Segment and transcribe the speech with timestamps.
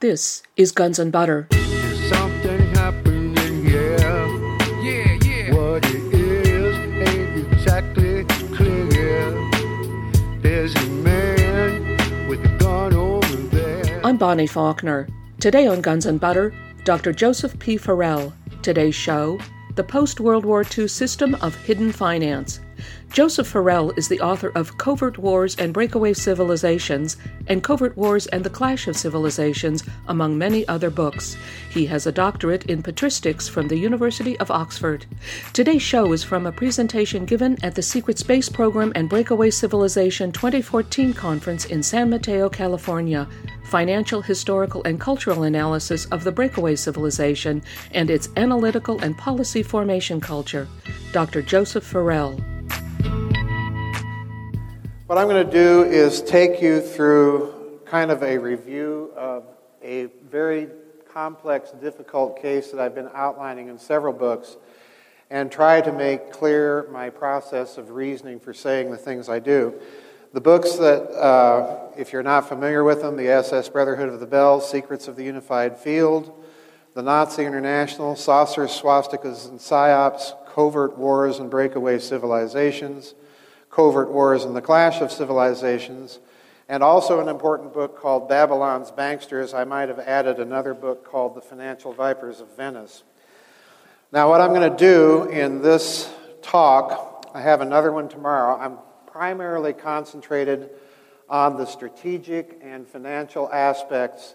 [0.00, 1.48] This is Guns and Butter.
[1.50, 4.28] There's something happening, yeah.
[4.80, 5.52] Yeah, yeah.
[5.52, 6.76] What it is
[7.08, 8.22] ain't exactly
[8.54, 9.32] clear.
[10.40, 14.00] There's a man with a gun over there.
[14.06, 15.08] I'm Bonnie Faulkner.
[15.40, 16.54] Today on Guns and Butter,
[16.84, 17.12] Dr.
[17.12, 17.76] Joseph P.
[17.76, 18.32] Farrell.
[18.62, 19.40] Today's show
[19.74, 22.60] The Post World War II System of Hidden Finance.
[23.10, 27.16] Joseph Farrell is the author of Covert Wars and Breakaway Civilizations
[27.46, 31.36] and Covert Wars and the Clash of Civilizations, among many other books.
[31.70, 35.06] He has a doctorate in patristics from the University of Oxford.
[35.52, 40.30] Today's show is from a presentation given at the Secret Space Program and Breakaway Civilization
[40.30, 43.26] 2014 conference in San Mateo, California.
[43.64, 50.20] Financial, historical, and cultural analysis of the breakaway civilization and its analytical and policy formation
[50.20, 50.66] culture.
[51.12, 51.42] Dr.
[51.42, 52.38] Joseph Farrell.
[55.06, 59.44] What I'm going to do is take you through kind of a review of
[59.82, 60.68] a very
[61.12, 64.56] complex, difficult case that I've been outlining in several books
[65.30, 69.74] and try to make clear my process of reasoning for saying the things I do.
[70.32, 74.26] The books that, uh, if you're not familiar with them, the SS Brotherhood of the
[74.26, 76.32] Bell, Secrets of the Unified Field,
[76.94, 83.14] The Nazi International, Saucers, Swastikas, and Psyops, Covert Wars and Breakaway Civilizations,
[83.70, 86.18] Covert Wars and the Clash of Civilizations,
[86.68, 89.54] and also an important book called Babylon's Banksters.
[89.54, 93.04] I might have added another book called The Financial Vipers of Venice.
[94.10, 98.58] Now, what I'm going to do in this talk, I have another one tomorrow.
[98.58, 100.70] I'm primarily concentrated
[101.28, 104.34] on the strategic and financial aspects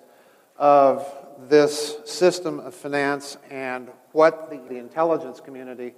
[0.56, 1.06] of
[1.50, 5.94] this system of finance and what the, the intelligence community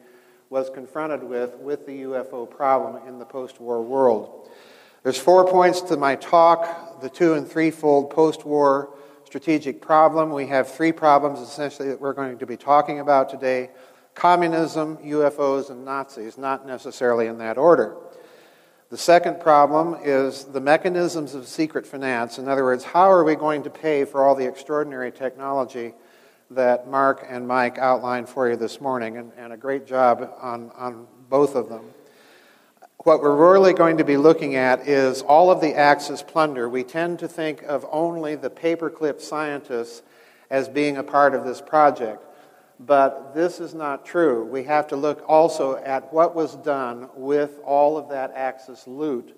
[0.50, 4.50] was confronted with with the UFO problem in the post-war world.
[5.04, 8.90] There's four points to my talk, the two and threefold post-war
[9.26, 10.32] strategic problem.
[10.32, 13.70] We have three problems essentially that we're going to be talking about today.
[14.14, 17.98] Communism, UFOs, and Nazis, not necessarily in that order.
[18.90, 22.38] The second problem is the mechanisms of secret finance.
[22.38, 25.94] In other words, how are we going to pay for all the extraordinary technology
[26.52, 30.72] that Mark and Mike outlined for you this morning, and, and a great job on,
[30.76, 31.86] on both of them.
[33.00, 36.68] What we're really going to be looking at is all of the Axis plunder.
[36.70, 40.02] We tend to think of only the paperclip scientists
[40.50, 42.24] as being a part of this project.
[42.80, 44.46] But this is not true.
[44.46, 49.36] We have to look also at what was done with all of that Axis loot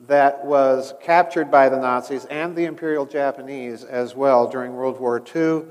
[0.00, 5.22] that was captured by the Nazis and the Imperial Japanese as well during World War
[5.34, 5.62] II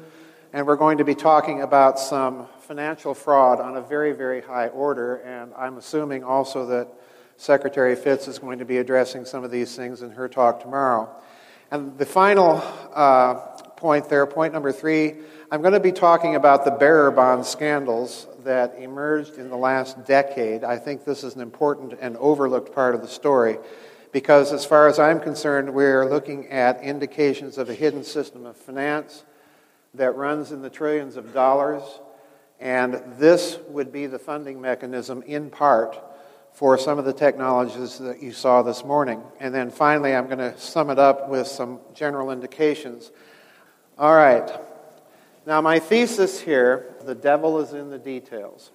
[0.53, 4.67] and we're going to be talking about some financial fraud on a very, very high
[4.67, 5.17] order.
[5.17, 6.89] And I'm assuming also that
[7.37, 11.09] Secretary Fitts is going to be addressing some of these things in her talk tomorrow.
[11.71, 12.61] And the final
[12.93, 13.35] uh,
[13.77, 15.15] point there, point number three,
[15.49, 20.05] I'm going to be talking about the bearer bond scandals that emerged in the last
[20.05, 20.65] decade.
[20.65, 23.57] I think this is an important and overlooked part of the story
[24.11, 28.57] because, as far as I'm concerned, we're looking at indications of a hidden system of
[28.57, 29.23] finance
[29.93, 31.83] that runs in the trillions of dollars,
[32.59, 35.99] and this would be the funding mechanism in part
[36.53, 39.21] for some of the technologies that you saw this morning.
[39.39, 43.11] And then finally, I'm going to sum it up with some general indications.
[43.97, 44.49] All right.
[45.45, 48.71] Now, my thesis here the devil is in the details.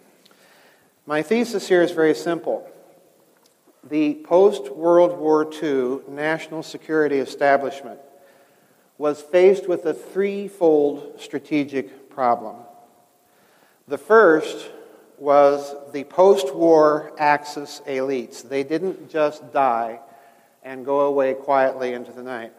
[1.07, 2.69] My thesis here is very simple.
[3.85, 8.01] The post World War II national security establishment
[8.99, 12.57] was faced with a threefold strategic problem.
[13.89, 14.71] The first
[15.19, 18.47] was the post war Axis elites.
[18.47, 20.01] They didn't just die
[20.63, 22.53] and go away quietly into the night.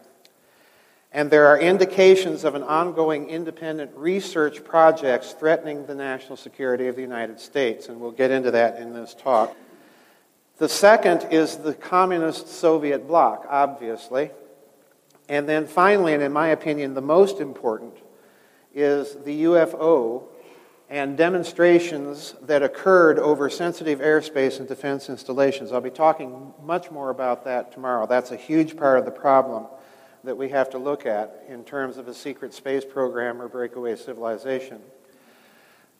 [1.12, 6.96] And there are indications of an ongoing independent research projects threatening the national security of
[6.96, 9.56] the United States, and we'll get into that in this talk.
[10.58, 14.30] The second is the communist Soviet bloc, obviously.
[15.28, 17.94] And then finally, and in my opinion, the most important,
[18.74, 20.24] is the UFO
[20.90, 25.70] and demonstrations that occurred over sensitive airspace and defense installations.
[25.70, 28.06] I'll be talking much more about that tomorrow.
[28.06, 29.66] That's a huge part of the problem
[30.24, 33.96] that we have to look at in terms of a secret space program or breakaway
[33.96, 34.80] civilization.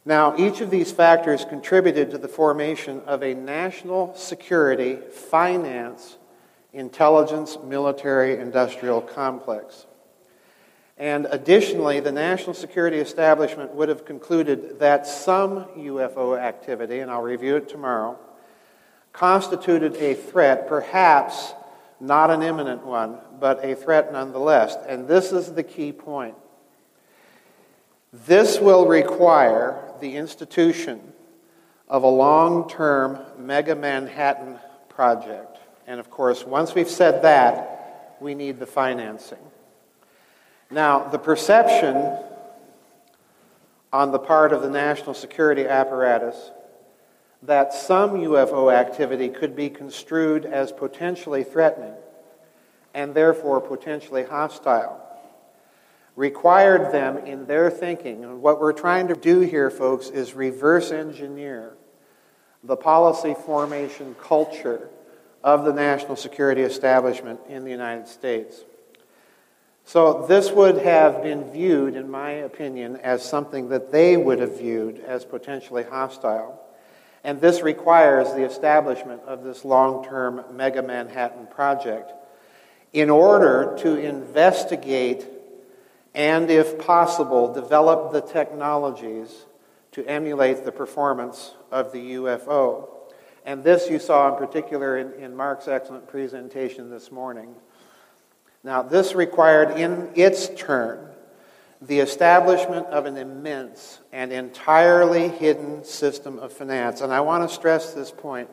[0.04, 6.16] Now, each of these factors contributed to the formation of a national security finance
[6.72, 9.86] intelligence, military, industrial complex.
[10.98, 17.22] And additionally, the national security establishment would have concluded that some UFO activity, and I'll
[17.22, 18.18] review it tomorrow,
[19.12, 21.54] constituted a threat, perhaps
[22.00, 24.76] not an imminent one, but a threat nonetheless.
[24.88, 26.34] And this is the key point.
[28.12, 31.00] This will require the institution
[31.88, 35.47] of a long term Mega Manhattan project.
[35.88, 39.38] And of course, once we've said that, we need the financing.
[40.70, 42.14] Now, the perception
[43.90, 46.50] on the part of the national security apparatus
[47.42, 51.94] that some UFO activity could be construed as potentially threatening
[52.92, 55.00] and therefore potentially hostile
[56.16, 58.24] required them in their thinking.
[58.24, 61.72] And what we're trying to do here, folks, is reverse engineer
[62.62, 64.90] the policy formation culture
[65.42, 68.64] of the national security establishment in the United States.
[69.84, 74.58] So, this would have been viewed, in my opinion, as something that they would have
[74.58, 76.60] viewed as potentially hostile.
[77.24, 82.12] And this requires the establishment of this long term Mega Manhattan Project
[82.92, 85.26] in order to investigate
[86.14, 89.46] and, if possible, develop the technologies
[89.92, 92.88] to emulate the performance of the UFO.
[93.48, 97.54] And this you saw in particular in, in, Mark's excellent presentation this morning.
[98.62, 101.08] Now, this required in its turn
[101.80, 107.00] the establishment of an immense and entirely hidden system of finance.
[107.00, 108.50] And I want to stress this point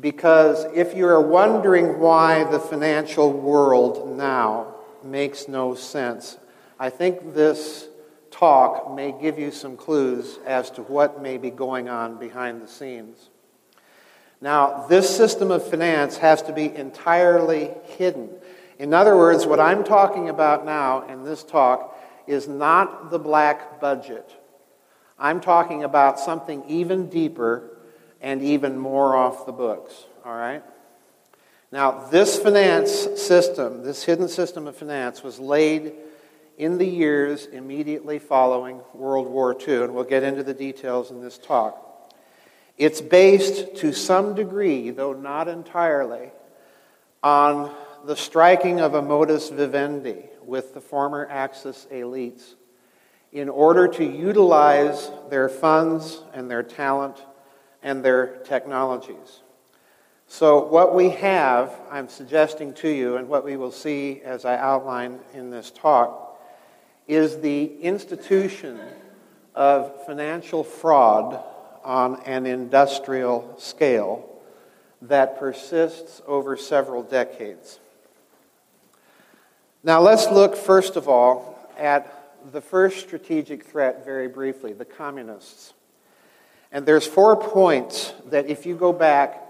[0.00, 6.38] because if you are wondering why the financial world now makes no sense,
[6.80, 7.86] I think this
[8.30, 12.68] talk may give you some clues as to what may be going on behind the
[12.68, 13.28] scenes.
[14.40, 18.30] Now, this system of finance has to be entirely hidden.
[18.78, 23.80] In other words, what I'm talking about now in this talk is not the black
[23.80, 24.30] budget.
[25.18, 27.70] I'm talking about something even deeper
[28.20, 30.62] and even more off the books, all right?
[31.72, 32.90] Now, this finance
[33.20, 35.94] system, this hidden system of finance, was laid
[36.58, 41.22] in the years immediately following World War II, and we'll get into the details in
[41.22, 41.85] this talk.
[42.76, 46.30] It's based to some degree, though not entirely,
[47.22, 47.74] on
[48.04, 52.54] the striking of a modus vivendi with the former Axis elites
[53.32, 57.16] in order to utilize their funds and their talent
[57.82, 59.42] and their technologies.
[60.28, 64.58] So, what we have, I'm suggesting to you, and what we will see as I
[64.58, 66.40] outline in this talk,
[67.06, 68.80] is the institution
[69.54, 71.42] of financial fraud
[71.86, 74.28] on an industrial scale
[75.00, 77.78] that persists over several decades.
[79.84, 82.12] Now, let's look first of all at
[82.50, 85.74] the first strategic threat very briefly the communists.
[86.72, 89.42] And there's four points that, if you go back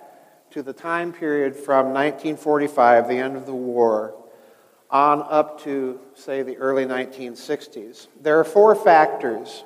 [0.50, 4.14] to the time period from 1945, the end of the war,
[4.90, 9.64] on up to, say, the early 1960s, there are four factors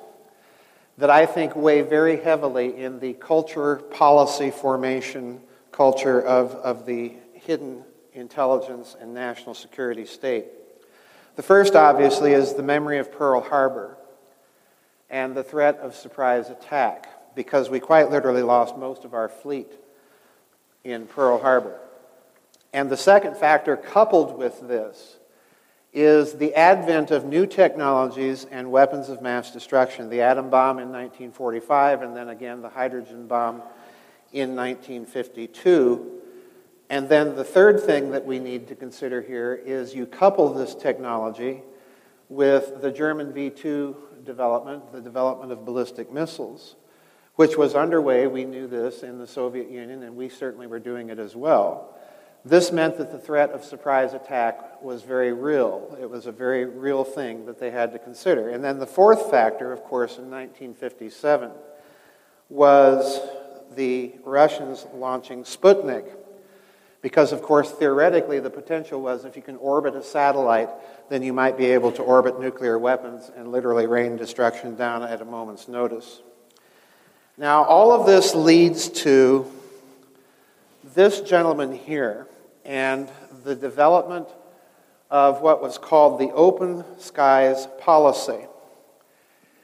[1.01, 7.13] that I think weigh very heavily in the culture policy formation culture of, of the
[7.33, 7.83] hidden
[8.13, 10.45] intelligence and national security state.
[11.37, 13.97] The first, obviously, is the memory of Pearl Harbor
[15.09, 19.71] and the threat of surprise attack, because we quite literally lost most of our fleet
[20.83, 21.79] in Pearl Harbor.
[22.73, 25.17] And the second factor, coupled with this,
[25.93, 30.09] is the advent of new technologies and weapons of mass destruction.
[30.09, 33.61] The atom bomb in 1945, and then again the hydrogen bomb
[34.31, 36.19] in 1952.
[36.89, 40.75] And then the third thing that we need to consider here is you couple this
[40.75, 41.63] technology
[42.29, 46.75] with the German V 2 development, the development of ballistic missiles,
[47.35, 48.27] which was underway.
[48.27, 51.97] We knew this in the Soviet Union, and we certainly were doing it as well.
[52.43, 55.95] This meant that the threat of surprise attack was very real.
[56.01, 58.49] It was a very real thing that they had to consider.
[58.49, 61.51] And then the fourth factor, of course, in 1957
[62.49, 63.21] was
[63.75, 66.15] the Russians launching Sputnik.
[67.01, 70.69] Because, of course, theoretically, the potential was if you can orbit a satellite,
[71.09, 75.21] then you might be able to orbit nuclear weapons and literally rain destruction down at
[75.21, 76.21] a moment's notice.
[77.37, 79.51] Now, all of this leads to
[80.93, 82.27] this gentleman here
[82.65, 83.09] and
[83.43, 84.27] the development
[85.09, 88.45] of what was called the open skies policy.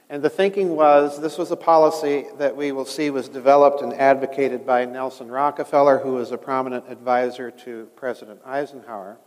[0.09, 3.93] And the thinking was this was a policy that we will see was developed and
[3.93, 9.17] advocated by Nelson Rockefeller, who was a prominent advisor to President Eisenhower.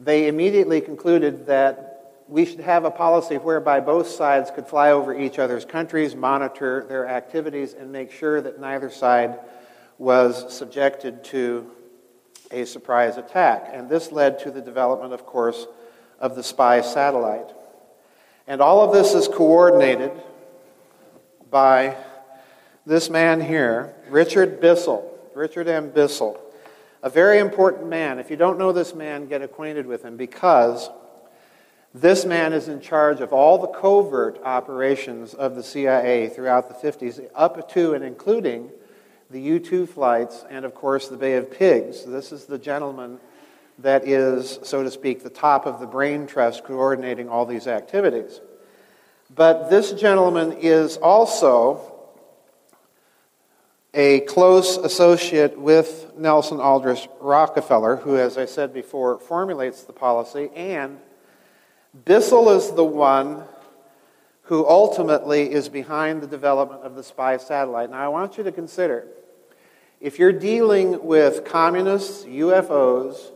[0.00, 1.94] They immediately concluded that
[2.28, 6.84] we should have a policy whereby both sides could fly over each other's countries, monitor
[6.88, 9.38] their activities, and make sure that neither side
[9.98, 11.70] was subjected to
[12.50, 13.68] a surprise attack.
[13.72, 15.66] And this led to the development, of course,
[16.18, 17.52] of the spy satellite.
[18.46, 20.12] And all of this is coordinated
[21.50, 21.96] by
[22.86, 25.90] this man here, Richard Bissell, Richard M.
[25.90, 26.40] Bissell,
[27.02, 28.18] a very important man.
[28.18, 30.88] If you don't know this man, get acquainted with him because
[31.94, 36.90] this man is in charge of all the covert operations of the CIA throughout the
[36.90, 38.70] 50s, up to and including
[39.30, 42.04] the U 2 flights and, of course, the Bay of Pigs.
[42.04, 43.18] This is the gentleman
[43.78, 48.40] that is, so to speak, the top of the brain trust coordinating all these activities.
[49.34, 51.94] But this gentleman is also
[53.94, 60.50] a close associate with Nelson Aldrich Rockefeller, who, as I said before, formulates the policy,
[60.54, 60.98] and
[62.04, 63.44] Bissell is the one
[64.42, 67.90] who ultimately is behind the development of the spy satellite.
[67.90, 69.06] Now, I want you to consider
[70.00, 73.32] if you're dealing with communists, UFOs,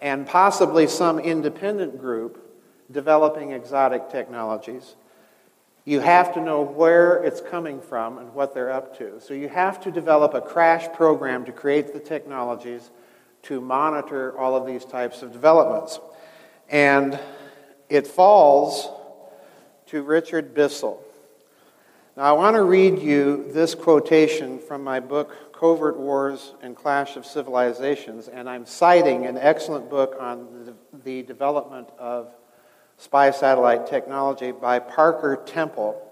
[0.00, 2.38] and possibly some independent group
[2.90, 4.96] developing exotic technologies,
[5.84, 9.20] you have to know where it's coming from and what they're up to.
[9.20, 12.90] So you have to develop a crash program to create the technologies
[13.44, 15.98] to monitor all of these types of developments.
[16.68, 17.18] And
[17.88, 18.88] it falls
[19.86, 21.02] to Richard Bissell.
[22.14, 27.16] Now, I want to read you this quotation from my book, Covert Wars and Clash
[27.16, 32.34] of Civilizations, and I'm citing an excellent book on the development of
[32.98, 36.06] spy satellite technology by Parker Temple.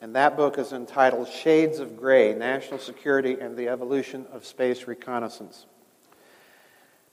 [0.00, 4.86] And that book is entitled Shades of Gray National Security and the Evolution of Space
[4.86, 5.66] Reconnaissance.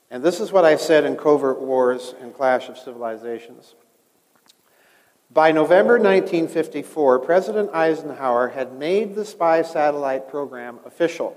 [0.09, 3.75] And this is what I said in Covert Wars and Clash of Civilizations.
[5.33, 11.35] By November 1954, President Eisenhower had made the spy satellite program official.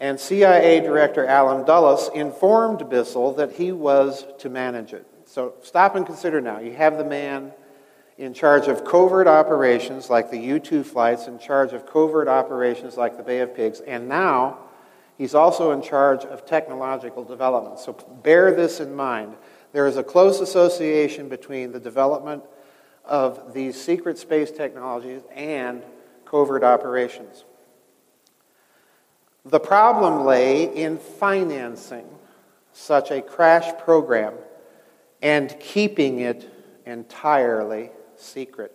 [0.00, 5.06] And CIA Director Allen Dulles informed Bissell that he was to manage it.
[5.26, 6.60] So stop and consider now.
[6.60, 7.52] You have the man
[8.16, 12.96] in charge of covert operations like the U 2 flights, in charge of covert operations
[12.96, 14.60] like the Bay of Pigs, and now
[15.18, 17.80] he's also in charge of technological development.
[17.80, 19.36] So bear this in mind.
[19.76, 22.42] There is a close association between the development
[23.04, 25.82] of these secret space technologies and
[26.24, 27.44] covert operations.
[29.44, 32.06] The problem lay in financing
[32.72, 34.32] such a crash program
[35.20, 36.48] and keeping it
[36.86, 38.74] entirely secret.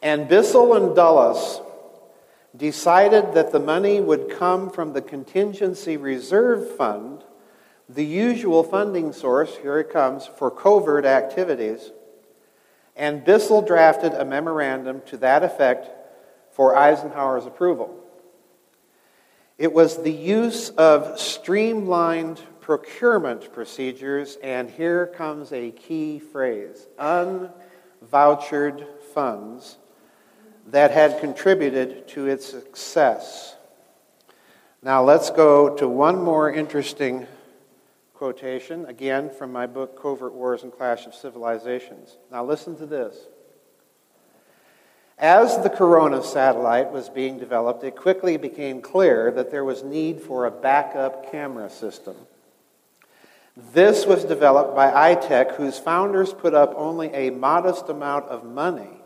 [0.00, 1.60] And Bissell and Dulles
[2.56, 7.24] decided that the money would come from the Contingency Reserve Fund,
[7.94, 11.90] the usual funding source, here it comes, for covert activities.
[12.94, 15.88] And Bissell drafted a memorandum to that effect
[16.52, 17.96] for Eisenhower's approval.
[19.58, 28.86] It was the use of streamlined procurement procedures, and here comes a key phrase unvouchered
[29.12, 29.78] funds
[30.66, 33.56] that had contributed to its success.
[34.80, 37.26] Now let's go to one more interesting
[38.20, 42.18] quotation, again from my book, Covert Wars and Clash of Civilizations.
[42.30, 43.16] Now listen to this.
[45.16, 50.20] As the Corona satellite was being developed, it quickly became clear that there was need
[50.20, 52.14] for a backup camera system.
[53.72, 59.00] This was developed by Itek, whose founders put up only a modest amount of money,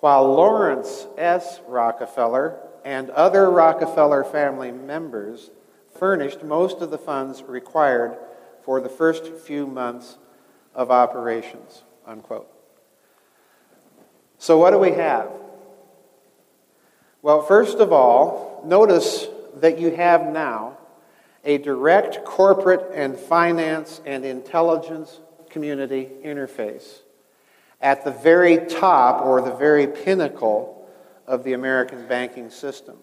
[0.00, 1.60] while Laurance S.
[1.68, 5.50] Rockefeller and other Rockefeller family members
[6.02, 8.16] furnished most of the funds required
[8.64, 10.18] for the first few months
[10.74, 11.84] of operations.
[12.04, 12.50] Unquote.
[14.36, 15.30] So, what do we have?
[17.22, 19.28] Well, first of all, notice
[19.60, 20.76] that you have now
[21.44, 27.02] a direct corporate and finance and intelligence community interface
[27.80, 30.84] at the very top or the very pinnacle
[31.28, 32.96] of the American banking system.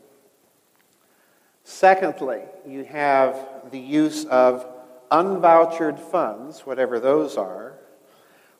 [1.69, 3.37] Secondly, you have
[3.69, 4.65] the use of
[5.11, 7.73] unvouchered funds, whatever those are,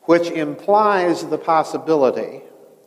[0.04, 2.44] which implies the possibility,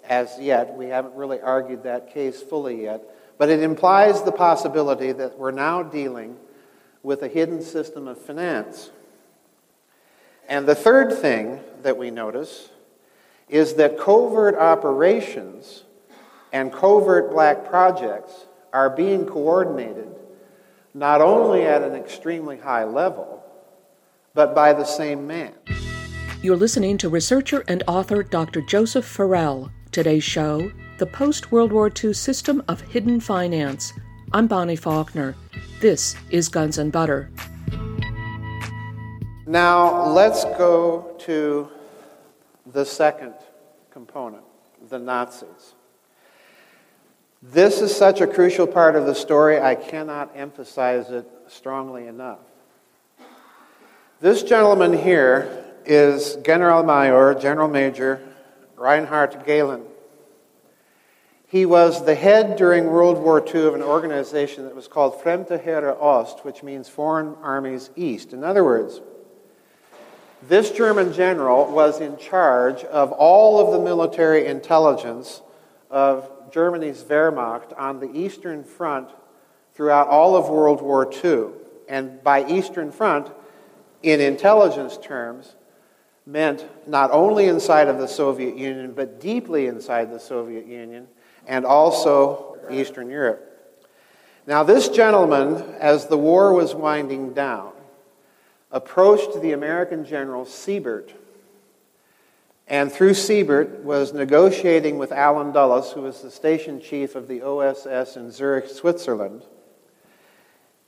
[0.08, 3.02] as yet, we haven't really argued that case fully yet,
[3.36, 6.36] but it implies the possibility that we're now dealing
[7.02, 8.90] with a hidden system of finance.
[10.48, 12.70] And the third thing that we notice
[13.48, 15.82] is that covert operations
[16.52, 20.08] and covert black projects are being coordinated
[20.94, 23.42] not only at an extremely high level,
[24.34, 25.52] but by the same man.
[26.42, 28.60] You're listening to researcher and author Dr.
[28.62, 29.70] Joseph Farrell.
[29.90, 33.92] Today's show The Post World War II System of Hidden Finance.
[34.32, 35.34] I'm Bonnie Faulkner.
[35.80, 37.30] This is Guns and Butter.
[39.46, 41.68] Now, let's go to
[42.72, 43.34] the second
[43.90, 44.44] component,
[44.88, 45.74] the Nazis.
[47.44, 52.38] This is such a crucial part of the story, I cannot emphasize it strongly enough.
[54.20, 58.22] This gentleman here is General Major, General Major
[58.76, 59.82] Reinhard Gehlen.
[61.48, 65.60] He was the head during World War II of an organization that was called Fremde
[65.64, 68.32] Heere Ost, which means Foreign Armies East.
[68.32, 69.00] In other words,
[70.48, 75.42] this German general was in charge of all of the military intelligence
[75.90, 79.10] of Germany's Wehrmacht on the Eastern Front
[79.74, 81.46] throughout all of World War II.
[81.88, 83.30] And by Eastern Front,
[84.02, 85.56] in intelligence terms,
[86.26, 91.08] meant not only inside of the Soviet Union, but deeply inside the Soviet Union
[91.46, 93.48] and also Eastern Europe.
[94.46, 97.72] Now, this gentleman, as the war was winding down,
[98.70, 101.12] approached the American general Sibert
[102.68, 107.42] and through Sibert was negotiating with Allen Dulles, who was the station chief of the
[107.42, 109.44] OSS in Zurich, Switzerland.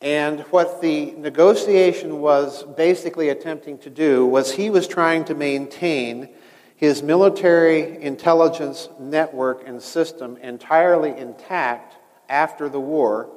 [0.01, 6.29] And what the negotiation was basically attempting to do was he was trying to maintain
[6.77, 11.97] his military intelligence network and system entirely intact
[12.29, 13.31] after the war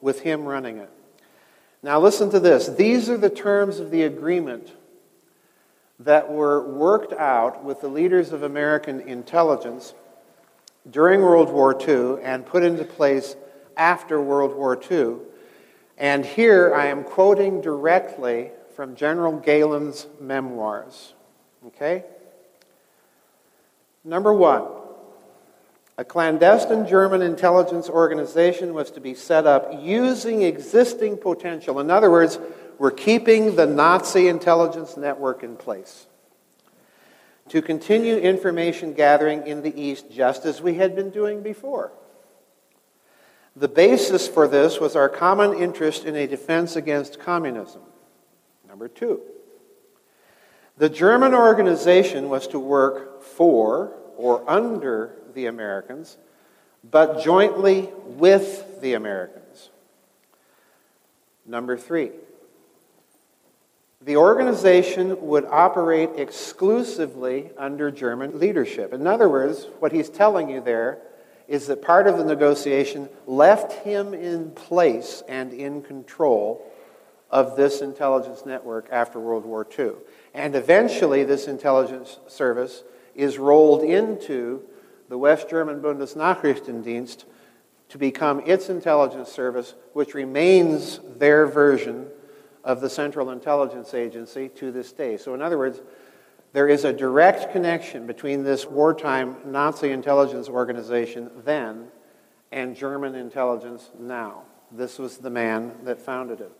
[0.00, 0.90] with him running it.
[1.82, 2.68] Now, listen to this.
[2.68, 4.72] These are the terms of the agreement
[6.04, 9.94] that were worked out with the leaders of American intelligence
[10.90, 13.36] during World War II and put into place
[13.76, 15.16] after World War II.
[15.96, 21.14] And here I am quoting directly from General Gehlen's memoirs.
[21.66, 22.04] Okay?
[24.04, 24.64] Number one,
[25.98, 31.78] a clandestine German intelligence organization was to be set up using existing potential.
[31.78, 32.38] In other words,
[32.82, 36.08] we're keeping the Nazi intelligence network in place
[37.48, 41.92] to continue information gathering in the East just as we had been doing before.
[43.54, 47.82] The basis for this was our common interest in a defense against communism.
[48.66, 49.20] Number two,
[50.76, 56.16] the German organization was to work for or under the Americans,
[56.82, 59.70] but jointly with the Americans.
[61.46, 62.10] Number three,
[64.04, 68.92] the organization would operate exclusively under German leadership.
[68.92, 70.98] In other words, what he's telling you there
[71.46, 76.64] is that part of the negotiation left him in place and in control
[77.30, 79.92] of this intelligence network after World War II.
[80.34, 82.82] And eventually, this intelligence service
[83.14, 84.62] is rolled into
[85.08, 87.24] the West German Bundesnachrichtendienst
[87.90, 92.08] to become its intelligence service, which remains their version
[92.64, 95.16] of the Central Intelligence Agency to this day.
[95.16, 95.80] So, in other words,
[96.52, 101.88] there is a direct connection between this wartime Nazi intelligence organization then
[102.50, 104.42] and German intelligence now.
[104.70, 106.52] This was the man that founded it.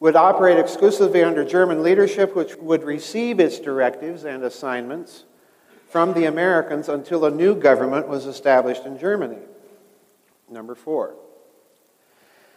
[0.00, 5.24] Would operate exclusively under German leadership, which would receive its directives and assignments
[5.88, 9.38] from the Americans until a new government was established in Germany.
[10.50, 11.14] Number four.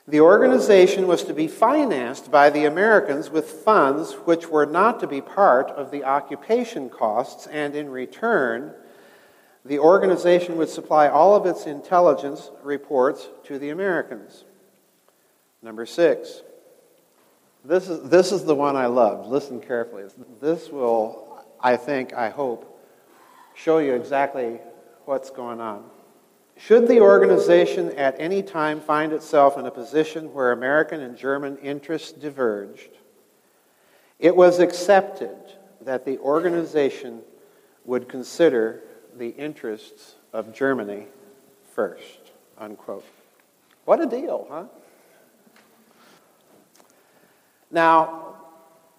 [0.09, 5.07] The organization was to be financed by the Americans with funds which were not to
[5.07, 8.73] be part of the occupation costs, and in return,
[9.63, 14.45] the organization would supply all of its intelligence reports to the Americans.
[15.61, 16.41] Number six.
[17.63, 19.27] This is, this is the one I loved.
[19.27, 20.05] Listen carefully.
[20.41, 22.81] This will, I think, I hope,
[23.53, 24.59] show you exactly
[25.05, 25.83] what's going on.
[26.59, 31.57] Should the organization at any time find itself in a position where American and German
[31.59, 32.89] interests diverged,
[34.19, 35.37] it was accepted
[35.79, 37.21] that the organization
[37.85, 38.83] would consider
[39.15, 41.07] the interests of Germany
[41.73, 42.31] first.
[42.57, 43.05] Unquote.
[43.85, 44.65] What a deal, huh?
[47.71, 48.35] Now,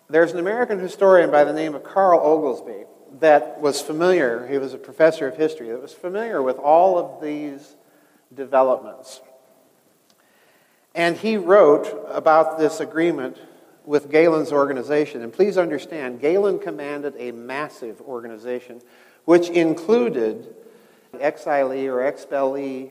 [0.09, 2.87] there's an American historian by the name of Carl Oglesby
[3.19, 7.23] that was familiar, he was a professor of history, that was familiar with all of
[7.23, 7.75] these
[8.33, 9.21] developments.
[10.95, 13.37] And he wrote about this agreement
[13.85, 15.23] with Gehlen's organization.
[15.23, 18.81] And please understand, Galen commanded a massive organization
[19.25, 20.55] which included
[21.19, 22.91] exilee or expellee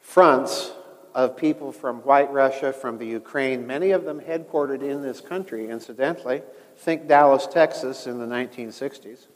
[0.00, 0.72] fronts
[1.14, 5.68] of people from White Russia, from the Ukraine, many of them headquartered in this country,
[5.68, 6.42] incidentally.
[6.78, 9.26] Think Dallas, Texas in the 1960s.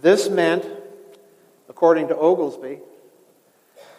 [0.00, 0.66] This meant,
[1.68, 2.78] according to Oglesby,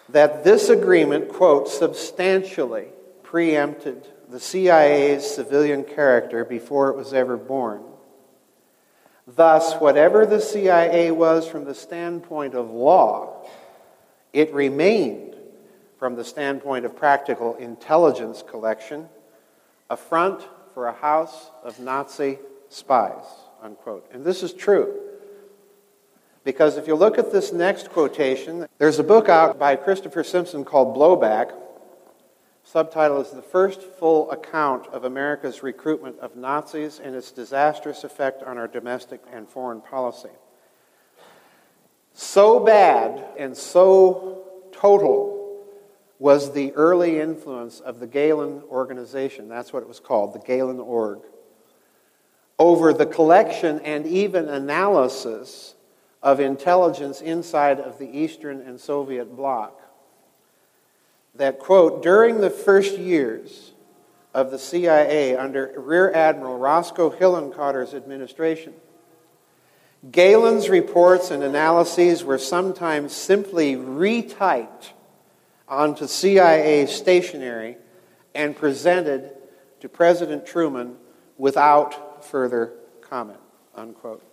[0.09, 2.87] that this agreement, quote, substantially
[3.23, 7.83] preempted the CIA's civilian character before it was ever born.
[9.27, 13.45] Thus, whatever the CIA was from the standpoint of law,
[14.33, 15.35] it remained,
[15.97, 19.07] from the standpoint of practical intelligence collection,
[19.89, 20.41] a front
[20.73, 23.25] for a house of Nazi spies.
[23.61, 24.09] Unquote.
[24.11, 25.10] And this is true.
[26.43, 30.65] Because if you look at this next quotation, there's a book out by Christopher Simpson
[30.65, 31.53] called Blowback.
[32.63, 38.41] Subtitle is The First Full Account of America's Recruitment of Nazis and Its Disastrous Effect
[38.43, 40.29] on Our Domestic and Foreign Policy.
[42.13, 45.63] So bad and so total
[46.17, 50.79] was the early influence of the Gehlen organization, that's what it was called, the Gehlen
[50.79, 51.19] Org,
[52.59, 55.73] over the collection and even analysis
[56.23, 59.79] of intelligence inside of the Eastern and Soviet bloc.
[61.35, 63.71] That, quote, during the first years
[64.33, 68.73] of the CIA under Rear Admiral Roscoe Hillenkoetter's administration,
[70.09, 74.91] Gehlen's reports and analyses were sometimes simply retyped
[75.67, 77.77] onto CIA stationery
[78.33, 79.31] and presented
[79.79, 80.95] to President Truman
[81.37, 83.39] without further comment.
[83.75, 84.30] Unquote.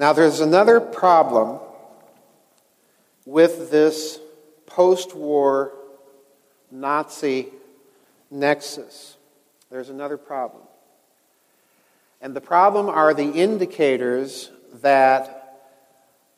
[0.00, 1.60] Now, there's another problem
[3.26, 4.18] with this
[4.64, 5.74] post war
[6.70, 7.48] Nazi
[8.30, 9.18] nexus.
[9.70, 10.62] There's another problem.
[12.22, 15.60] And the problem are the indicators that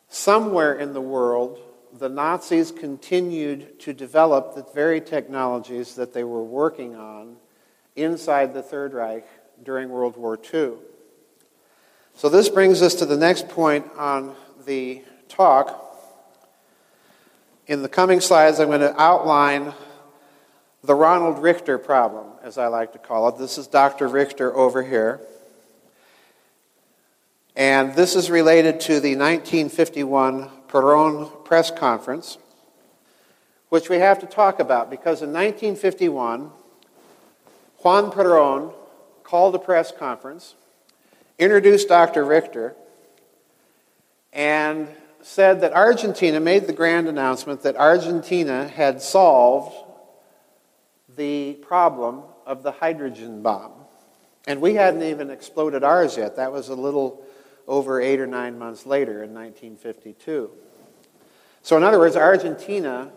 [0.09, 1.61] somewhere in the world
[1.96, 7.37] the Nazis continued to develop the very technologies that they were working on
[7.94, 9.27] inside the Third Reich
[9.62, 10.72] during World War II.
[12.14, 15.79] So, this brings us to the next point on the talk.
[17.66, 19.72] In the coming slides, I'm going to outline
[20.85, 23.38] the Ronald Richter problem, as I like to call it.
[23.38, 24.09] This is Dr.
[24.09, 25.20] Richter over here.
[27.57, 32.38] And this is related to the 1951 Perón press conference,
[33.68, 36.51] which we have to talk about because in 1951,
[37.79, 38.75] Juan Perón
[39.22, 40.55] called a press conference
[41.38, 42.25] introduced Dr.
[42.25, 42.75] Richter,
[44.33, 44.88] and
[45.23, 49.75] said that Argentina made the grand announcement that Argentina had solved
[51.16, 53.73] the problem of the hydrogen bomb.
[54.47, 56.37] And we hadn't even exploded ours yet.
[56.37, 57.25] That was a little
[57.68, 60.51] over eight or nine months later in 1952.
[61.62, 63.12] So, in other words, Argentina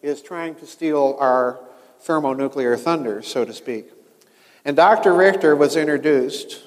[0.00, 1.60] is trying to steal our
[2.00, 3.90] thermonuclear thunder, so to speak.
[4.64, 5.12] And Dr.
[5.12, 6.62] Richter was introduced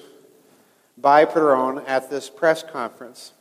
[1.04, 3.34] by Perón at this press conference.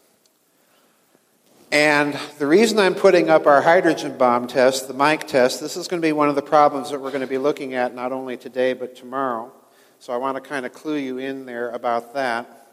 [1.71, 5.88] And the reason I'm putting up our hydrogen bomb test, the Mike test, this is
[5.88, 8.12] going to be one of the problems that we're going to be looking at not
[8.12, 9.49] only today but tomorrow.
[9.99, 12.67] So I want to kind of clue you in there about that.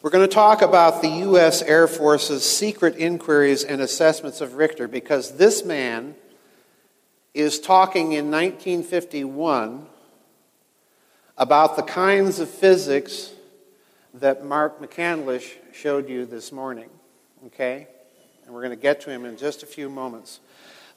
[0.00, 1.60] We're going to talk about the U.S.
[1.62, 6.14] Air Force's secret inquiries and assessments of Richter because this man
[7.34, 9.86] is talking in 1951
[11.36, 13.33] about the kinds of physics
[14.14, 16.88] that Mark McCandlish showed you this morning.
[17.46, 17.88] Okay?
[18.44, 20.40] And we're going to get to him in just a few moments.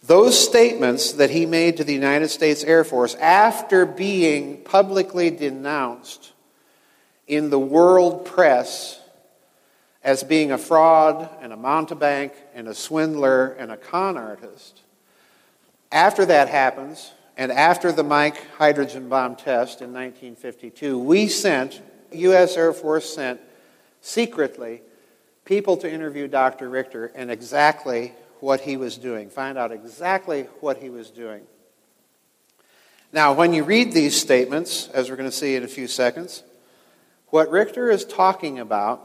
[0.03, 6.33] Those statements that he made to the United States Air Force after being publicly denounced
[7.25, 9.01] in the world press
[10.03, 14.81] as being a fraud and a mountebank and a swindler and a con artist,
[15.91, 22.55] after that happens, and after the Mike hydrogen bomb test in 1952, we sent U.S.
[22.55, 23.39] Air Force sent
[24.01, 24.81] secretly
[25.45, 26.69] people to interview Dr.
[26.69, 31.41] Richter and exactly what he was doing, find out exactly what he was doing.
[33.11, 36.43] Now, when you read these statements, as we're going to see in a few seconds,
[37.29, 39.03] what Richter is talking about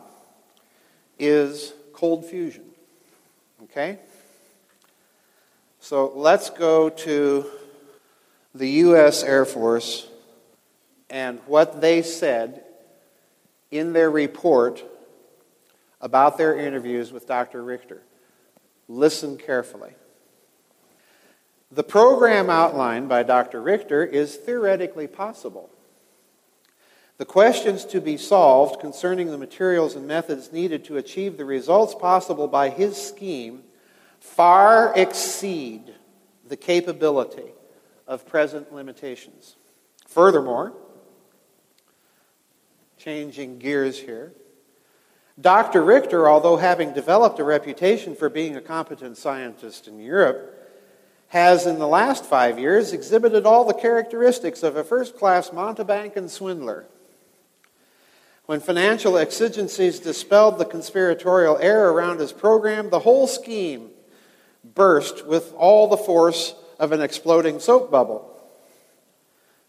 [1.18, 2.64] is cold fusion.
[3.64, 3.98] Okay?
[5.80, 7.46] So let's go to
[8.54, 9.22] the U.S.
[9.22, 10.08] Air Force
[11.08, 12.64] and what they said
[13.72, 14.84] in their report
[16.00, 17.64] about their interviews with Dr.
[17.64, 18.02] Richter.
[18.86, 19.94] Listen carefully.
[21.70, 23.62] The program outlined by Dr.
[23.62, 25.70] Richter is theoretically possible.
[27.16, 31.94] The questions to be solved concerning the materials and methods needed to achieve the results
[31.94, 33.62] possible by his scheme
[34.20, 35.94] far exceed
[36.46, 37.52] the capability
[38.06, 39.56] of present limitations.
[40.06, 40.74] Furthermore,
[43.02, 44.32] changing gears here.
[45.40, 45.82] Dr.
[45.82, 50.58] Richter, although having developed a reputation for being a competent scientist in Europe,
[51.28, 56.14] has in the last five years exhibited all the characteristics of a first class mountebank
[56.14, 56.86] and swindler.
[58.46, 63.90] When financial exigencies dispelled the conspiratorial air around his program, the whole scheme
[64.62, 68.31] burst with all the force of an exploding soap bubble.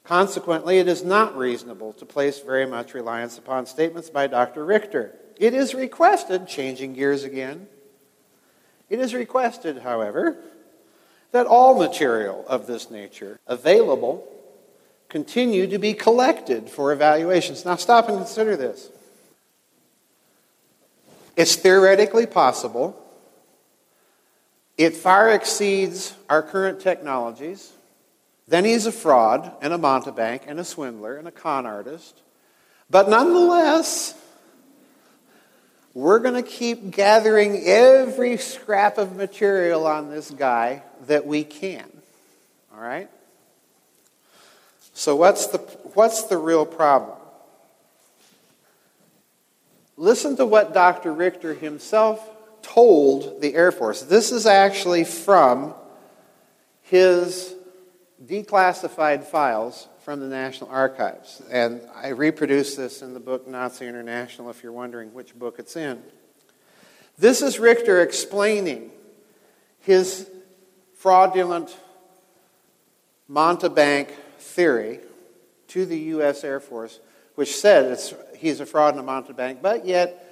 [0.03, 4.65] Consequently, it is not reasonable to place very much reliance upon statements by Dr.
[4.65, 5.15] Richter.
[5.37, 7.67] It is requested, changing gears again,
[8.89, 10.37] it is requested, however,
[11.31, 14.27] that all material of this nature available
[15.09, 17.65] continue to be collected for evaluations.
[17.65, 18.89] Now, stop and consider this.
[21.35, 22.99] It's theoretically possible,
[24.77, 27.71] it far exceeds our current technologies.
[28.47, 32.21] Then he's a fraud and a mountebank and a swindler and a con artist.
[32.89, 34.15] But nonetheless,
[35.93, 41.89] we're going to keep gathering every scrap of material on this guy that we can.
[42.73, 43.09] All right?
[44.93, 45.59] So, what's the,
[45.93, 47.17] what's the real problem?
[49.97, 51.13] Listen to what Dr.
[51.13, 52.29] Richter himself
[52.61, 54.01] told the Air Force.
[54.01, 55.73] This is actually from
[56.81, 57.53] his
[58.25, 61.41] declassified files from the National Archives.
[61.49, 65.75] And I reproduce this in the book Nazi International if you're wondering which book it's
[65.75, 66.01] in.
[67.17, 68.91] This is Richter explaining
[69.79, 70.29] his
[70.95, 71.75] fraudulent
[73.29, 74.09] Mountebank
[74.39, 74.99] theory
[75.69, 76.43] to the U.S.
[76.43, 76.99] Air Force,
[77.35, 77.97] which said
[78.37, 80.27] he's a fraud and a Mountebank, but yet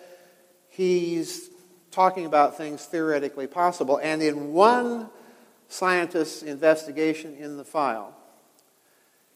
[0.69, 1.49] he's
[1.91, 3.99] talking about things theoretically possible.
[4.01, 5.09] And in one
[5.71, 8.13] scientist's investigation in the file,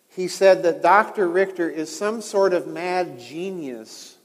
[0.10, 1.28] he said that Dr.
[1.28, 4.18] Richter is some sort of mad genius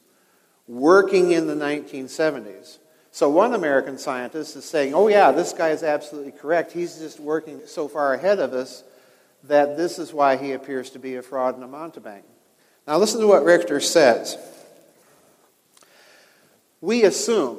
[0.68, 2.78] working in the 1970s.
[3.12, 6.72] So one American scientist is saying, oh, yeah, this guy is absolutely correct.
[6.72, 8.84] He's just working so far ahead of us
[9.44, 12.22] that this is why he appears to be a fraud and a mountebank.
[12.86, 14.36] Now, listen to what Richter says.
[16.80, 17.58] We assume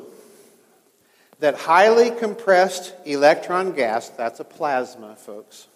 [1.42, 5.68] that highly compressed electron gas, that's a plasma, folks,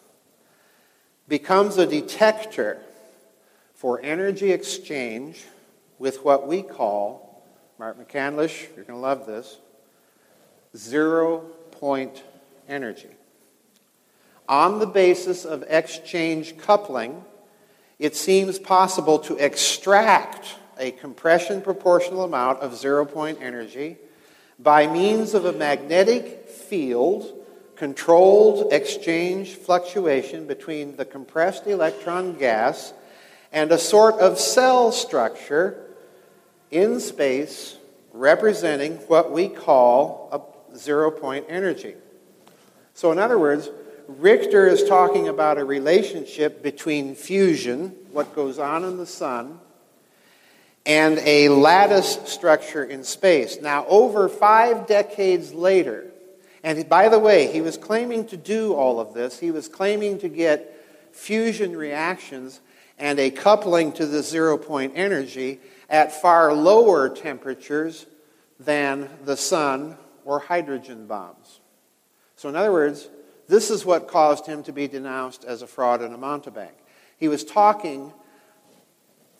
[1.28, 2.80] becomes a detector
[3.74, 5.44] for energy exchange
[5.98, 7.44] with what we call,
[7.80, 9.58] Mark McCandlish, you're going to love this,
[10.78, 11.40] zero
[11.72, 12.24] point
[12.70, 13.10] energy.
[14.48, 17.26] On the basis of exchange coupling,
[17.98, 23.98] it seems possible to extract a compression proportional amount of zero point energy
[24.60, 27.32] by means of a magnetic field
[27.76, 32.94] controlled exchange fluctuation between the compressed electron gas
[33.52, 35.86] and a sort of cell structure
[36.72, 37.78] in space
[38.14, 41.96] representing what we call a zero point energy.
[42.94, 43.70] So, in other words,
[44.08, 49.60] Richter is talking about a relationship between fusion, what goes on in the sun,
[50.86, 53.60] and a lattice structure in space.
[53.62, 56.06] Now, over five decades later,
[56.64, 59.40] and by the way, he was claiming to do all of this.
[59.40, 60.72] He was claiming to get
[61.12, 62.60] fusion reactions
[62.98, 68.06] and a coupling to the zero point energy at far lower temperatures
[68.60, 71.60] than the sun or hydrogen bombs.
[72.36, 73.10] So, in other words,
[73.48, 76.74] this is what caused him to be denounced as a fraud and a mountebank.
[77.18, 78.12] He was talking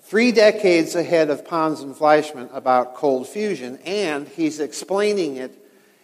[0.06, 5.58] three decades ahead of Pons and Fleischmann about cold fusion, and he's explaining it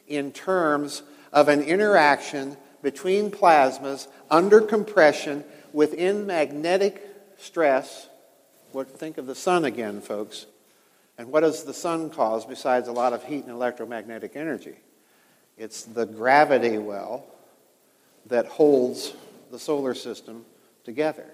[0.08, 8.10] in terms of an interaction between plasmas under compression within magnetic stress.
[8.72, 10.48] What, think of the sun again, folks.
[11.20, 14.78] And what does the sun cause besides a lot of heat and electromagnetic energy?
[15.58, 17.28] It's the gravity well
[18.26, 19.14] that holds
[19.52, 20.46] the solar system
[20.84, 21.28] together.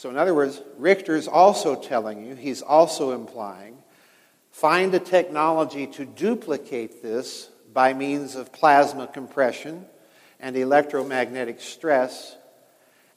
[0.00, 3.76] So, in other words, Richter's also telling you, he's also implying,
[4.50, 9.84] find a technology to duplicate this by means of plasma compression
[10.40, 12.34] and electromagnetic stress.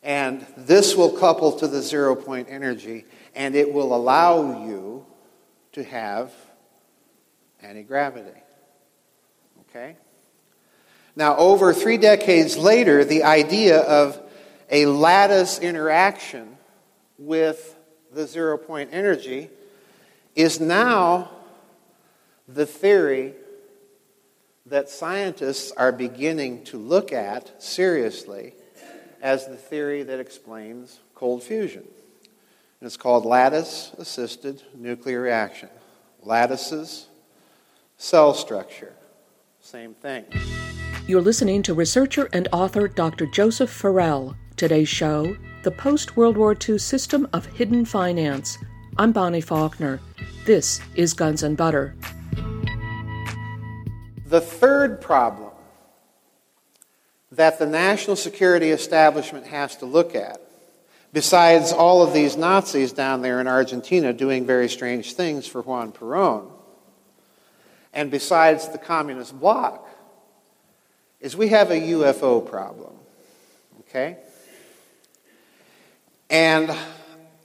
[0.03, 5.05] And this will couple to the zero point energy, and it will allow you
[5.71, 6.33] to have
[7.61, 8.41] anti gravity.
[9.69, 9.95] Okay?
[11.15, 14.21] Now, over three decades later, the idea of
[14.69, 16.52] a lattice interaction
[17.25, 17.75] with
[18.11, 19.49] the zero point energy
[20.35, 21.29] is now
[22.47, 23.33] the theory
[24.65, 28.53] that scientists are beginning to look at seriously
[29.21, 31.83] as the theory that explains cold fusion.
[32.79, 35.69] And it's called lattice assisted nuclear reaction.
[36.21, 37.07] Lattices,
[37.97, 38.93] cell structure,
[39.61, 40.25] same thing.
[41.07, 43.25] You're listening to researcher and author Dr.
[43.25, 44.35] Joseph Farrell.
[44.55, 48.57] Today's show The Post World War II System of Hidden Finance
[48.97, 50.01] I'm Bonnie Faulkner.
[50.43, 51.95] This is Guns and Butter.
[54.25, 55.51] The third problem
[57.31, 60.41] that the national security establishment has to look at,
[61.13, 65.93] besides all of these Nazis down there in Argentina doing very strange things for Juan
[65.93, 66.51] Perón,
[67.93, 69.87] and besides the communist bloc,
[71.21, 72.91] is we have a UFO problem.
[73.79, 74.17] Okay?
[76.33, 76.75] And